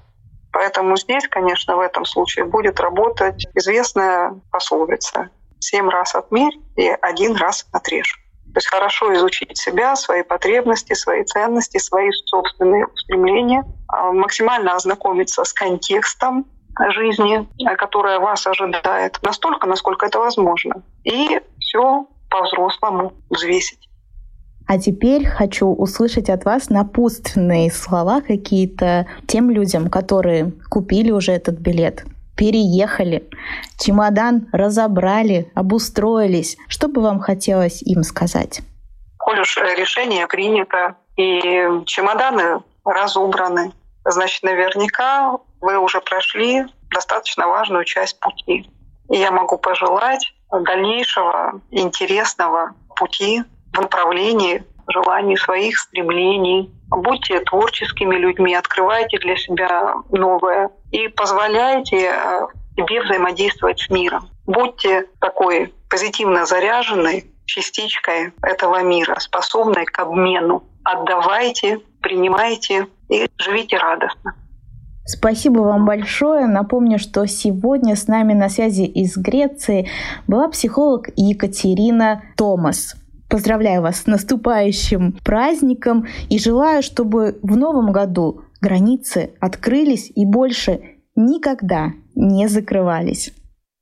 Поэтому 0.54 0.98
здесь, 0.98 1.28
конечно, 1.28 1.78
в 1.78 1.80
этом 1.80 2.06
случае 2.06 2.46
будет 2.46 2.80
работать 2.80 3.48
известная 3.56 4.40
пословица 4.52 5.30
«семь 5.60 5.90
раз 5.90 6.16
отмерь 6.16 6.58
и 6.76 6.90
один 6.90 7.36
раз 7.36 7.66
отрежь». 7.72 8.18
То 8.54 8.58
есть 8.58 8.68
хорошо 8.68 9.14
изучить 9.14 9.58
себя, 9.58 9.96
свои 9.96 10.24
потребности, 10.24 10.94
свои 10.94 11.24
ценности, 11.24 11.78
свои 11.78 12.12
собственные 12.26 12.86
устремления, 12.86 13.64
а, 13.88 14.12
максимально 14.12 14.76
ознакомиться 14.76 15.46
с 15.46 15.54
контекстом 15.54 16.46
жизни, 16.90 17.48
которая 17.78 18.20
вас 18.20 18.48
ожидает, 18.48 19.20
настолько, 19.22 19.68
насколько 19.68 20.06
это 20.06 20.20
возможно. 20.20 20.84
И 21.04 21.40
все 21.60 22.08
по-взрослому 22.30 23.14
взвесить. 23.30 23.88
А 24.68 24.80
теперь 24.80 25.26
хочу 25.26 25.68
услышать 25.68 26.30
от 26.30 26.46
вас 26.46 26.70
напутственные 26.70 27.72
слова 27.72 28.22
какие-то 28.22 29.06
тем 29.28 29.50
людям, 29.50 29.90
которые 29.90 30.54
купили 30.70 31.12
уже 31.12 31.34
этот 31.34 31.56
билет, 31.56 32.06
переехали, 32.38 33.28
чемодан 33.78 34.48
разобрали, 34.54 35.52
обустроились. 35.56 36.58
Что 36.70 36.88
бы 36.88 37.02
вам 37.02 37.20
хотелось 37.20 37.82
им 37.82 38.04
сказать? 38.04 38.62
Коль 39.18 39.42
уж 39.42 39.58
решение 39.58 40.26
принято 40.28 40.96
и 41.18 41.68
чемоданы 41.86 42.62
разобраны, 42.86 43.74
значит, 44.06 44.44
наверняка 44.44 45.38
вы 45.62 45.78
уже 45.78 46.02
прошли 46.02 46.66
достаточно 46.90 47.48
важную 47.48 47.86
часть 47.86 48.20
пути. 48.20 48.70
И 49.10 49.18
я 49.18 49.32
могу 49.32 49.58
пожелать 49.58 50.34
дальнейшего 50.52 51.62
интересного 51.70 52.74
пути 52.96 53.44
в 53.74 53.80
направлении 53.80 54.64
желаний 54.88 55.38
своих 55.38 55.78
стремлений. 55.78 56.72
Будьте 56.90 57.40
творческими 57.42 58.16
людьми, 58.16 58.54
открывайте 58.54 59.18
для 59.20 59.38
себя 59.38 59.96
новое 60.10 60.70
и 60.92 61.08
позволяйте 61.08 62.12
э, 62.14 62.48
себе 62.76 63.02
взаимодействовать 63.02 63.80
с 63.80 63.90
миром. 63.90 64.30
Будьте 64.46 65.08
такой 65.20 65.74
позитивно 65.90 66.46
заряженной 66.46 67.26
частичкой 67.46 68.34
этого 68.44 68.82
мира, 68.84 69.18
способной 69.20 69.86
к 69.86 70.00
обмену. 70.00 70.64
Отдавайте, 70.84 71.80
принимайте 72.02 72.88
и 73.10 73.30
живите 73.38 73.78
радостно. 73.78 74.36
Спасибо 75.06 75.60
вам 75.60 75.86
большое. 75.86 76.48
Напомню, 76.48 77.00
что 77.00 77.26
сегодня 77.26 77.96
с 77.96 78.08
нами 78.08 78.34
на 78.34 78.50
связи 78.50 78.84
из 78.84 79.18
Греции 79.18 79.88
была 80.28 80.48
психолог 80.48 81.10
Екатерина 81.16 82.24
Томас. 82.38 82.96
Поздравляю 83.30 83.82
вас 83.82 84.02
с 84.02 84.08
наступающим 84.08 85.18
праздником 85.24 86.06
и 86.30 86.38
желаю, 86.38 86.84
чтобы 86.84 87.40
в 87.42 87.56
новом 87.56 87.92
году 87.92 88.42
границы 88.62 89.32
открылись 89.40 90.12
и 90.14 90.26
больше 90.26 90.82
никогда 91.16 91.94
не 92.14 92.48
закрывались. 92.48 93.34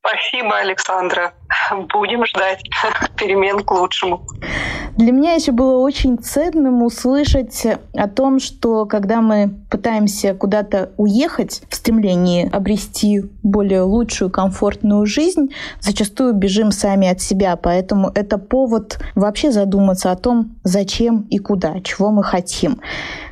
Спасибо, 0.02 0.58
Александра. 0.58 1.34
Будем 1.94 2.26
ждать 2.26 2.62
перемен 3.18 3.60
к 3.60 3.72
лучшему. 3.72 4.26
Для 4.96 5.12
меня 5.12 5.34
еще 5.34 5.52
было 5.52 5.78
очень 5.78 6.18
ценным 6.18 6.84
услышать 6.84 7.66
о 7.94 8.08
том, 8.08 8.40
что 8.40 8.86
когда 8.86 9.22
мы 9.22 9.50
пытаемся 9.70 10.34
куда-то 10.34 10.92
уехать 10.98 11.62
в 11.70 11.76
стремлении 11.76 12.50
обрести 12.54 13.24
более 13.44 13.82
лучшую, 13.82 14.30
комфортную 14.30 15.06
жизнь, 15.06 15.54
зачастую 15.80 16.34
бежим 16.34 16.72
сами 16.72 17.08
от 17.08 17.22
себя. 17.22 17.56
Поэтому 17.56 18.12
это 18.14 18.38
повод 18.38 19.00
вообще 19.16 19.52
задуматься 19.52 20.12
о 20.12 20.16
том, 20.16 20.56
зачем 20.64 21.22
и 21.30 21.38
куда, 21.38 21.80
чего 21.82 22.12
мы 22.12 22.24
хотим. 22.24 22.82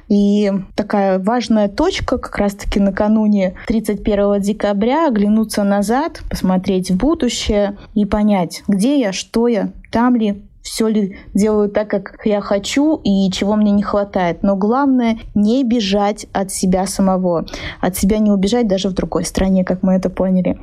И 0.07 0.51
такая 0.75 1.19
важная 1.19 1.67
точка 1.67 2.17
как 2.17 2.37
раз-таки 2.37 2.79
накануне 2.79 3.55
31 3.67 4.41
декабря 4.41 5.07
оглянуться 5.07 5.63
назад, 5.63 6.21
посмотреть 6.29 6.91
в 6.91 6.97
будущее 6.97 7.77
и 7.93 8.05
понять, 8.05 8.63
где 8.67 8.99
я, 8.99 9.11
что 9.11 9.47
я, 9.47 9.71
там 9.91 10.15
ли, 10.15 10.41
все 10.67 10.87
ли 10.87 11.17
делаю 11.33 11.69
так, 11.69 11.89
как 11.89 12.19
я 12.25 12.41
хочу 12.41 12.99
и 13.03 13.31
чего 13.31 13.55
мне 13.55 13.71
не 13.71 13.83
хватает. 13.83 14.43
Но 14.43 14.55
главное 14.57 15.19
не 15.33 15.63
бежать 15.63 16.27
от 16.33 16.51
себя 16.51 16.85
самого. 16.85 17.45
От 17.79 17.97
себя 17.97 18.19
не 18.19 18.31
убежать 18.31 18.67
даже 18.67 18.89
в 18.89 18.93
другой 18.93 19.23
стране, 19.23 19.63
как 19.63 19.81
мы 19.81 19.93
это 19.93 20.09
поняли. 20.09 20.59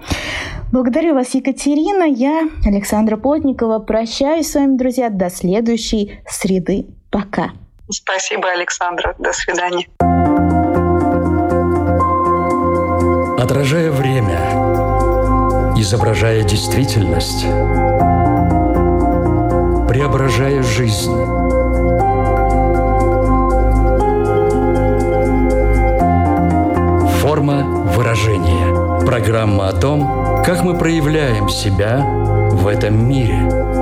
Благодарю 0.72 1.14
вас, 1.14 1.34
Екатерина. 1.34 2.04
Я, 2.04 2.48
Александра 2.66 3.16
Плотникова, 3.16 3.78
прощаюсь 3.78 4.50
с 4.50 4.54
вами, 4.54 4.76
друзья, 4.76 5.08
до 5.08 5.30
следующей 5.30 6.18
среды. 6.26 6.86
Пока. 7.10 7.52
Спасибо, 7.90 8.50
Александра. 8.50 9.14
До 9.18 9.32
свидания. 9.32 9.86
Отражая 13.38 13.90
время, 13.90 14.40
изображая 15.76 16.44
действительность, 16.44 17.42
преображая 19.86 20.62
жизнь. 20.62 21.12
Форма 27.20 27.64
выражения. 27.94 29.04
Программа 29.04 29.68
о 29.68 29.72
том, 29.72 30.42
как 30.42 30.62
мы 30.62 30.78
проявляем 30.78 31.50
себя 31.50 31.98
в 32.50 32.66
этом 32.66 33.06
мире– 33.06 33.46